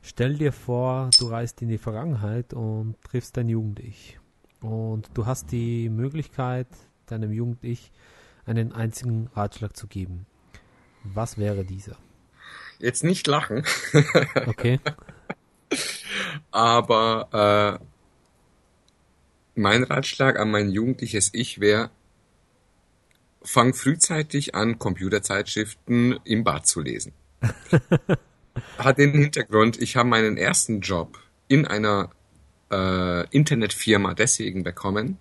Stell 0.00 0.38
dir 0.38 0.52
vor, 0.52 1.10
du 1.18 1.26
reist 1.26 1.60
in 1.60 1.68
die 1.68 1.78
Vergangenheit 1.78 2.54
und 2.54 2.96
triffst 3.02 3.36
dein 3.36 3.50
Jugend-Ich. 3.50 4.18
Und 4.64 5.10
du 5.12 5.26
hast 5.26 5.52
die 5.52 5.90
Möglichkeit, 5.90 6.66
deinem 7.04 7.32
Jugend-Ich 7.32 7.92
einen 8.46 8.72
einzigen 8.72 9.28
Ratschlag 9.34 9.76
zu 9.76 9.86
geben. 9.86 10.24
Was 11.02 11.36
wäre 11.36 11.66
dieser? 11.66 11.98
Jetzt 12.78 13.04
nicht 13.04 13.26
lachen. 13.26 13.64
Okay. 14.46 14.80
Aber 16.50 17.78
äh, 17.78 17.84
mein 19.54 19.84
Ratschlag 19.84 20.38
an 20.38 20.50
mein 20.50 20.70
jugendliches 20.70 21.30
Ich 21.34 21.60
wäre, 21.60 21.90
fang 23.42 23.74
frühzeitig 23.74 24.54
an, 24.54 24.78
Computerzeitschriften 24.78 26.20
im 26.24 26.42
Bad 26.42 26.66
zu 26.66 26.80
lesen. 26.80 27.12
Hat 28.78 28.96
den 28.96 29.12
Hintergrund, 29.12 29.82
ich 29.82 29.96
habe 29.96 30.08
meinen 30.08 30.38
ersten 30.38 30.80
Job 30.80 31.18
in 31.48 31.66
einer 31.66 32.10
äh, 32.74 33.26
Internetfirma 33.30 34.14
deswegen 34.14 34.64
bekommen, 34.64 35.18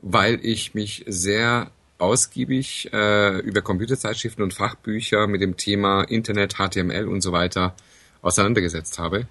weil 0.00 0.38
ich 0.42 0.74
mich 0.74 1.04
sehr 1.06 1.70
ausgiebig 1.98 2.90
äh, 2.92 3.38
über 3.40 3.62
Computerzeitschriften 3.62 4.42
und 4.42 4.54
Fachbücher 4.54 5.26
mit 5.26 5.42
dem 5.42 5.56
Thema 5.56 6.02
Internet, 6.02 6.54
HTML 6.54 7.06
und 7.06 7.20
so 7.20 7.32
weiter 7.32 7.74
auseinandergesetzt 8.22 8.98
habe. 8.98 9.26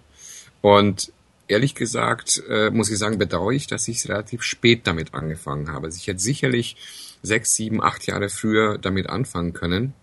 Und 0.61 1.11
ehrlich 1.47 1.75
gesagt, 1.75 2.43
äh, 2.49 2.69
muss 2.69 2.91
ich 2.91 2.97
sagen, 2.97 3.17
bedauere 3.17 3.51
ich, 3.51 3.67
dass 3.67 3.87
ich 3.87 4.07
relativ 4.07 4.43
spät 4.43 4.85
damit 4.85 5.13
angefangen 5.13 5.71
habe. 5.71 5.87
Also 5.87 5.97
ich 5.97 6.07
hätte 6.07 6.19
sicherlich 6.19 6.77
sechs, 7.23 7.55
sieben, 7.55 7.83
acht 7.83 8.05
Jahre 8.05 8.29
früher 8.29 8.77
damit 8.77 9.09
anfangen 9.09 9.53
können. 9.53 9.93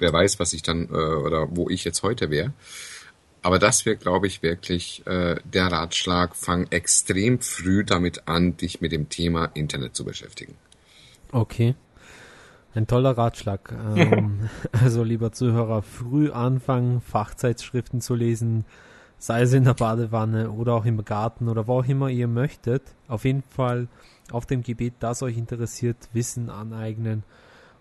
Wer 0.00 0.12
weiß, 0.12 0.40
was 0.40 0.52
ich 0.52 0.62
dann 0.62 0.88
äh, 0.88 0.94
oder 0.94 1.54
wo 1.54 1.68
ich 1.68 1.84
jetzt 1.84 2.02
heute 2.02 2.30
wäre. 2.30 2.52
Aber 3.44 3.58
das 3.58 3.84
wäre, 3.84 3.96
glaube 3.96 4.26
ich, 4.26 4.42
wirklich 4.42 5.06
äh, 5.06 5.36
der 5.44 5.66
Ratschlag, 5.66 6.34
fang 6.34 6.66
extrem 6.70 7.40
früh 7.40 7.84
damit 7.84 8.26
an, 8.26 8.56
dich 8.56 8.80
mit 8.80 8.90
dem 8.90 9.10
Thema 9.10 9.50
Internet 9.52 9.94
zu 9.94 10.06
beschäftigen. 10.06 10.56
Okay. 11.30 11.74
Ein 12.74 12.86
toller 12.86 13.18
Ratschlag. 13.18 13.70
Ähm, 13.96 14.48
also, 14.72 15.04
lieber 15.04 15.30
Zuhörer, 15.32 15.82
früh 15.82 16.30
anfangen, 16.30 17.02
Fachzeitschriften 17.02 18.00
zu 18.00 18.14
lesen, 18.14 18.64
sei 19.18 19.42
es 19.42 19.52
in 19.52 19.64
der 19.64 19.74
Badewanne 19.74 20.50
oder 20.50 20.72
auch 20.72 20.86
im 20.86 21.04
Garten 21.04 21.50
oder 21.50 21.66
wo 21.66 21.80
auch 21.80 21.86
immer 21.86 22.08
ihr 22.08 22.28
möchtet. 22.28 22.82
Auf 23.08 23.26
jeden 23.26 23.42
Fall 23.42 23.88
auf 24.30 24.46
dem 24.46 24.62
Gebiet, 24.62 24.94
das 25.00 25.22
euch 25.22 25.36
interessiert, 25.36 25.98
Wissen 26.14 26.48
aneignen. 26.48 27.24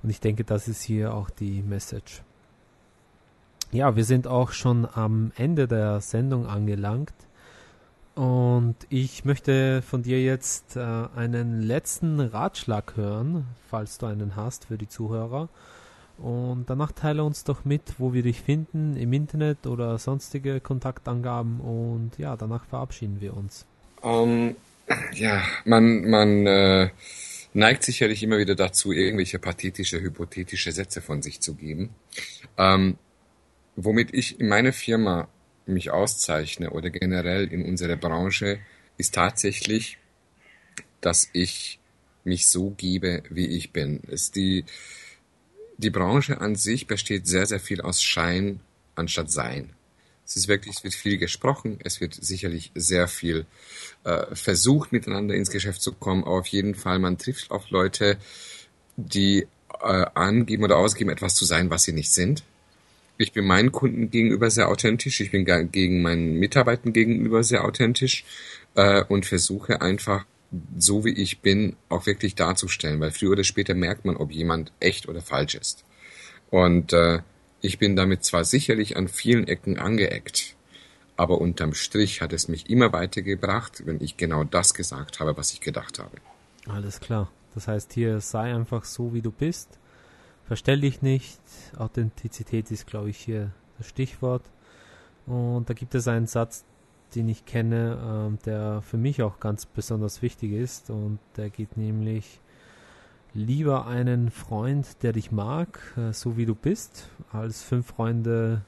Und 0.03 0.09
ich 0.09 0.19
denke, 0.19 0.43
das 0.43 0.67
ist 0.67 0.83
hier 0.83 1.13
auch 1.13 1.29
die 1.29 1.61
Message. 1.61 2.21
Ja, 3.73 3.95
wir 3.95 4.03
sind 4.05 4.27
auch 4.27 4.51
schon 4.51 4.87
am 4.93 5.31
Ende 5.35 5.67
der 5.67 5.99
Sendung 5.99 6.45
angelangt. 6.45 7.15
Und 8.13 8.75
ich 8.89 9.25
möchte 9.25 9.81
von 9.81 10.03
dir 10.03 10.21
jetzt 10.21 10.75
äh, 10.75 10.79
einen 10.79 11.59
letzten 11.59 12.19
Ratschlag 12.19 12.95
hören, 12.95 13.47
falls 13.71 13.97
du 13.97 14.05
einen 14.05 14.35
hast 14.35 14.65
für 14.65 14.77
die 14.77 14.87
Zuhörer. 14.87 15.49
Und 16.19 16.65
danach 16.69 16.91
teile 16.91 17.23
uns 17.23 17.45
doch 17.45 17.65
mit, 17.65 17.81
wo 17.97 18.13
wir 18.13 18.21
dich 18.21 18.41
finden, 18.41 18.95
im 18.95 19.11
Internet 19.11 19.65
oder 19.65 19.97
sonstige 19.97 20.59
Kontaktangaben. 20.59 21.59
Und 21.59 22.19
ja, 22.19 22.37
danach 22.37 22.65
verabschieden 22.65 23.21
wir 23.21 23.35
uns. 23.35 23.65
Um, 24.03 24.55
ja, 25.15 25.41
man, 25.65 26.07
man 26.07 26.45
äh, 26.45 26.89
neigt 27.53 27.81
sicherlich 27.81 28.21
immer 28.21 28.37
wieder 28.37 28.53
dazu, 28.53 28.91
irgendwelche 28.91 29.39
pathetische, 29.39 29.99
hypothetische 29.99 30.71
Sätze 30.71 31.01
von 31.01 31.23
sich 31.23 31.41
zu 31.41 31.55
geben. 31.55 31.89
Ähm, 32.59 32.99
womit 33.75 34.13
ich 34.13 34.39
in 34.39 34.47
meiner 34.47 34.73
Firma 34.73 35.27
mich 35.65 35.91
auszeichne 35.91 36.71
oder 36.71 36.89
generell 36.89 37.47
in 37.47 37.65
unserer 37.65 37.95
Branche, 37.95 38.59
ist 38.97 39.15
tatsächlich, 39.15 39.97
dass 41.01 41.29
ich 41.33 41.79
mich 42.23 42.47
so 42.47 42.71
gebe, 42.71 43.23
wie 43.29 43.47
ich 43.47 43.71
bin. 43.71 44.01
Ist 44.01 44.35
die 44.35 44.65
die 45.77 45.89
Branche 45.89 46.39
an 46.39 46.55
sich 46.55 46.87
besteht 46.87 47.27
sehr, 47.27 47.45
sehr 47.45 47.59
viel 47.59 47.81
aus 47.81 48.01
Schein 48.01 48.59
anstatt 48.95 49.31
Sein. 49.31 49.73
Es 50.25 50.35
ist 50.37 50.47
wirklich, 50.47 50.77
es 50.77 50.83
wird 50.83 50.93
viel 50.93 51.17
gesprochen, 51.17 51.79
es 51.83 51.99
wird 51.99 52.13
sicherlich 52.13 52.71
sehr 52.75 53.07
viel 53.07 53.45
äh, 54.03 54.33
versucht, 54.35 54.91
miteinander 54.91 55.35
ins 55.35 55.51
Geschäft 55.51 55.81
zu 55.81 55.91
kommen, 55.91 56.23
aber 56.23 56.39
auf 56.39 56.47
jeden 56.47 56.75
Fall, 56.75 56.99
man 56.99 57.17
trifft 57.17 57.51
auf 57.51 57.69
Leute, 57.69 58.17
die 58.95 59.47
äh, 59.81 60.05
angeben 60.13 60.63
oder 60.63 60.77
ausgeben, 60.77 61.09
etwas 61.09 61.35
zu 61.35 61.45
sein, 61.45 61.69
was 61.69 61.83
sie 61.83 61.91
nicht 61.91 62.11
sind. 62.11 62.43
Ich 63.17 63.31
bin 63.31 63.45
meinen 63.45 63.71
Kunden 63.71 64.09
gegenüber 64.09 64.49
sehr 64.49 64.69
authentisch, 64.69 65.21
ich 65.21 65.31
bin 65.31 65.45
gegen 65.71 66.01
meinen 66.01 66.39
Mitarbeitern 66.39 66.93
gegenüber 66.93 67.43
sehr 67.43 67.63
authentisch 67.63 68.25
äh, 68.75 69.03
und 69.03 69.25
versuche 69.25 69.81
einfach 69.81 70.25
so 70.77 71.03
wie 71.03 71.13
ich 71.13 71.39
bin, 71.39 71.75
auch 71.89 72.05
wirklich 72.05 72.35
darzustellen, 72.35 72.99
weil 72.99 73.11
früher 73.11 73.31
oder 73.31 73.43
später 73.43 73.73
merkt 73.73 74.05
man, 74.05 74.17
ob 74.17 74.31
jemand 74.31 74.71
echt 74.79 75.07
oder 75.07 75.21
falsch 75.21 75.55
ist. 75.55 75.83
Und 76.49 76.93
äh, 76.93 77.19
ich 77.61 77.79
bin 77.79 77.95
damit 77.95 78.23
zwar 78.23 78.45
sicherlich 78.45 78.97
an 78.97 79.07
vielen 79.07 79.47
Ecken 79.47 79.79
angeeckt, 79.79 80.55
aber 81.17 81.41
unterm 81.41 81.73
Strich 81.73 82.21
hat 82.21 82.33
es 82.33 82.47
mich 82.47 82.69
immer 82.69 82.93
weitergebracht, 82.93 83.85
wenn 83.85 84.01
ich 84.01 84.17
genau 84.17 84.43
das 84.43 84.73
gesagt 84.73 85.19
habe, 85.19 85.37
was 85.37 85.53
ich 85.53 85.61
gedacht 85.61 85.99
habe. 85.99 86.17
Alles 86.67 86.99
klar. 86.99 87.31
Das 87.55 87.67
heißt 87.67 87.93
hier, 87.93 88.19
sei 88.19 88.53
einfach 88.53 88.83
so, 88.85 89.13
wie 89.13 89.21
du 89.21 89.31
bist. 89.31 89.79
Verstell 90.45 90.81
dich 90.81 91.01
nicht. 91.01 91.39
Authentizität 91.77 92.69
ist, 92.71 92.87
glaube 92.87 93.09
ich, 93.09 93.17
hier 93.17 93.51
das 93.77 93.87
Stichwort. 93.87 94.43
Und 95.25 95.69
da 95.69 95.73
gibt 95.73 95.95
es 95.95 96.07
einen 96.07 96.27
Satz, 96.27 96.65
den 97.15 97.29
ich 97.29 97.45
kenne, 97.45 97.97
ähm, 98.03 98.39
der 98.45 98.81
für 98.81 98.97
mich 98.97 99.21
auch 99.21 99.39
ganz 99.39 99.65
besonders 99.65 100.21
wichtig 100.21 100.51
ist. 100.51 100.89
Und 100.89 101.19
der 101.37 101.49
geht 101.49 101.77
nämlich 101.77 102.41
lieber 103.33 103.87
einen 103.87 104.29
Freund, 104.31 105.01
der 105.01 105.13
dich 105.13 105.31
mag, 105.31 105.79
äh, 105.97 106.13
so 106.13 106.37
wie 106.37 106.45
du 106.45 106.55
bist, 106.55 107.09
als 107.31 107.63
fünf 107.63 107.87
Freunde, 107.87 108.61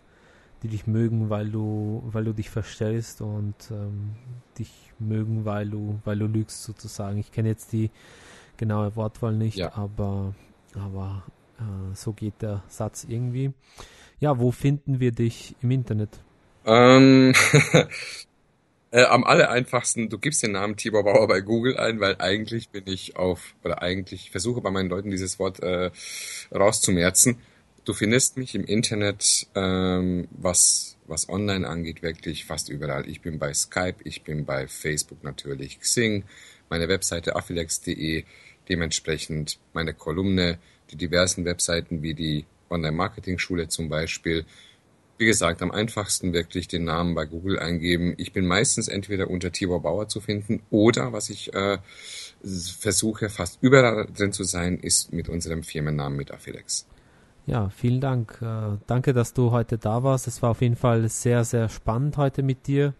die 0.64 0.70
dich 0.70 0.88
mögen, 0.88 1.30
weil 1.30 1.50
du, 1.50 2.04
weil 2.08 2.24
du 2.24 2.34
dich 2.34 2.50
verstellst 2.50 3.22
und 3.22 3.54
ähm, 3.70 4.16
dich 4.58 4.72
mögen, 4.98 5.46
weil 5.46 5.70
du, 5.70 6.00
weil 6.06 6.18
du 6.18 6.28
lügst 6.28 6.64
sozusagen. 6.64 7.18
Ich 7.20 7.32
kenne 7.32 7.50
jetzt 7.50 7.74
die 7.74 7.92
genaue 8.58 8.96
Wortwahl 8.96 9.36
nicht, 9.36 9.58
ja. 9.58 9.76
aber, 9.76 10.34
aber 10.74 11.24
so 11.94 12.14
geht 12.14 12.42
der 12.42 12.64
Satz 12.68 13.06
irgendwie. 13.08 13.54
Ja, 14.20 14.40
wo 14.40 14.52
finden 14.52 15.00
wir 15.00 15.12
dich 15.12 15.56
im 15.62 15.72
Internet? 15.72 16.10
Ähm, 16.66 17.34
Äh, 18.96 19.04
am 19.08 19.26
aller 19.26 19.50
einfachsten, 19.50 20.08
du 20.08 20.18
gibst 20.18 20.42
den 20.42 20.54
Namen 20.54 20.78
Tibor 20.78 21.04
Bauer 21.04 21.28
bei 21.28 21.42
Google 21.42 21.76
ein, 21.76 22.00
weil 22.00 22.16
eigentlich 22.20 22.70
bin 22.70 22.88
ich 22.88 23.18
auf, 23.18 23.54
oder 23.62 23.82
eigentlich 23.82 24.32
versuche 24.32 24.62
bei 24.62 24.72
meinen 24.72 24.88
Leuten 24.88 25.12
dieses 25.12 25.38
Wort 25.38 25.62
äh, 25.62 25.92
rauszumerzen. 26.54 27.40
Du 27.84 27.94
findest 27.94 28.38
mich 28.38 28.56
im 28.56 28.64
Internet, 28.64 29.48
ähm, 29.54 30.30
was, 30.32 30.96
was 31.08 31.28
online 31.28 31.68
angeht, 31.68 32.04
wirklich 32.04 32.46
fast 32.46 32.70
überall. 32.70 33.06
Ich 33.10 33.20
bin 33.20 33.38
bei 33.38 33.54
Skype, 33.54 33.98
ich 34.06 34.24
bin 34.24 34.46
bei 34.46 34.66
Facebook 34.70 35.26
natürlich, 35.26 35.82
Xing, 35.82 36.24
meine 36.70 36.88
Webseite 36.88 37.36
affilex.de, 37.36 38.24
dementsprechend 38.70 39.60
meine 39.74 39.94
Kolumne, 39.94 40.58
die 40.92 40.98
diversen 40.98 41.46
Webseiten 41.46 42.02
wie 42.02 42.14
die 42.14 42.46
Online-Marketing-Schule 42.70 43.68
zum 43.68 43.90
Beispiel, 43.90 44.46
wie 45.18 45.26
gesagt, 45.26 45.62
am 45.62 45.72
einfachsten 45.72 46.34
wirklich 46.34 46.68
den 46.68 46.84
Namen 46.84 47.16
bei 47.16 47.26
Google 47.26 47.58
eingeben. 47.58 48.16
Ich 48.18 48.34
bin 48.34 48.46
meistens 48.46 48.88
entweder 48.88 49.30
unter 49.30 49.52
Tibor 49.52 49.82
Bauer 49.82 50.10
zu 50.10 50.20
finden 50.20 50.62
oder 50.70 51.14
was 51.14 51.30
ich 51.30 51.54
äh, 51.54 51.78
versuche 52.44 53.30
fast 53.30 53.60
überall 53.62 54.08
drin 54.14 54.34
zu 54.34 54.44
sein, 54.44 54.78
ist 54.78 55.14
mit 55.14 55.30
unserem 55.30 55.64
Firmennamen 55.64 56.18
mit 56.18 56.32
Affilex. 56.32 56.86
Ja, 57.46 57.70
vielen 57.70 58.02
Dank. 58.02 58.40
Äh, 58.42 58.78
danke, 58.88 59.14
dass 59.14 59.34
du 59.34 59.52
heute 59.52 59.78
da 59.78 60.04
warst. 60.04 60.28
Es 60.28 60.42
war 60.42 60.52
auf 60.52 60.62
jeden 60.62 60.76
Fall 60.76 61.08
sehr, 61.08 61.44
sehr 61.46 61.70
spannend 61.70 62.18
heute 62.18 62.44
mit 62.44 62.68
dir. 62.68 62.94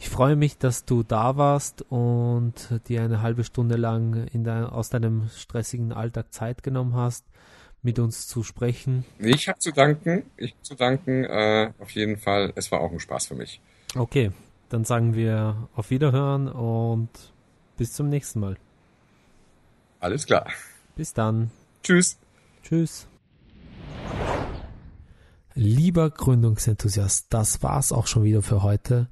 Ich 0.00 0.08
freue 0.08 0.36
mich, 0.36 0.58
dass 0.58 0.84
du 0.84 1.02
da 1.02 1.36
warst 1.36 1.82
und 1.90 2.54
dir 2.88 3.02
eine 3.02 3.20
halbe 3.20 3.44
Stunde 3.44 3.76
lang 3.76 4.28
in 4.32 4.44
dein, 4.44 4.64
aus 4.64 4.90
deinem 4.90 5.28
stressigen 5.36 5.92
Alltag 5.92 6.32
Zeit 6.32 6.62
genommen 6.62 6.94
hast 6.94 7.24
mit 7.82 7.98
uns 7.98 8.26
zu 8.28 8.42
sprechen. 8.42 9.04
Ich 9.18 9.48
habe 9.48 9.58
zu 9.58 9.72
danken. 9.72 10.24
Ich 10.36 10.52
habe 10.52 10.62
zu 10.62 10.74
danken. 10.74 11.24
Äh, 11.24 11.72
auf 11.78 11.90
jeden 11.90 12.16
Fall. 12.16 12.52
Es 12.54 12.70
war 12.70 12.80
auch 12.80 12.92
ein 12.92 13.00
Spaß 13.00 13.26
für 13.26 13.34
mich. 13.34 13.60
Okay, 13.96 14.32
dann 14.68 14.84
sagen 14.84 15.14
wir 15.14 15.68
auf 15.74 15.90
Wiederhören 15.90 16.48
und 16.48 17.08
bis 17.76 17.92
zum 17.92 18.08
nächsten 18.08 18.40
Mal. 18.40 18.56
Alles 20.00 20.26
klar. 20.26 20.46
Bis 20.96 21.12
dann. 21.12 21.50
Tschüss. 21.82 22.18
Tschüss. 22.62 23.06
Lieber 25.54 26.10
Gründungsenthusiast, 26.10 27.26
das 27.30 27.62
war's 27.64 27.90
auch 27.90 28.06
schon 28.06 28.22
wieder 28.22 28.42
für 28.42 28.62
heute. 28.62 29.08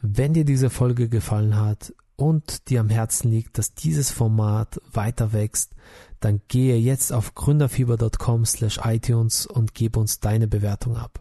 Wenn 0.00 0.32
dir 0.32 0.44
diese 0.44 0.70
Folge 0.70 1.08
gefallen 1.08 1.56
hat 1.56 1.92
und 2.16 2.68
dir 2.68 2.80
am 2.80 2.88
Herzen 2.88 3.30
liegt, 3.30 3.58
dass 3.58 3.74
dieses 3.74 4.10
Format 4.10 4.80
weiter 4.92 5.32
wächst, 5.32 5.72
dann 6.20 6.40
gehe 6.48 6.76
jetzt 6.76 7.12
auf 7.12 7.34
gründerfieber.com 7.34 8.44
slash 8.44 8.80
iTunes 8.84 9.46
und 9.46 9.74
gebe 9.74 9.98
uns 10.00 10.20
deine 10.20 10.48
Bewertung 10.48 10.96
ab. 10.96 11.20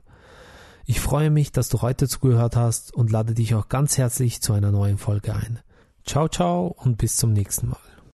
Ich 0.85 0.99
freue 0.99 1.29
mich, 1.29 1.51
dass 1.51 1.69
du 1.69 1.81
heute 1.81 2.07
zugehört 2.07 2.55
hast 2.55 2.93
und 2.93 3.11
lade 3.11 3.33
dich 3.33 3.53
auch 3.55 3.67
ganz 3.67 3.97
herzlich 3.97 4.41
zu 4.41 4.53
einer 4.53 4.71
neuen 4.71 4.97
Folge 4.97 5.35
ein. 5.35 5.59
Ciao, 6.05 6.29
ciao 6.29 6.67
und 6.67 6.97
bis 6.97 7.17
zum 7.17 7.33
nächsten 7.33 7.67
Mal. 7.67 7.96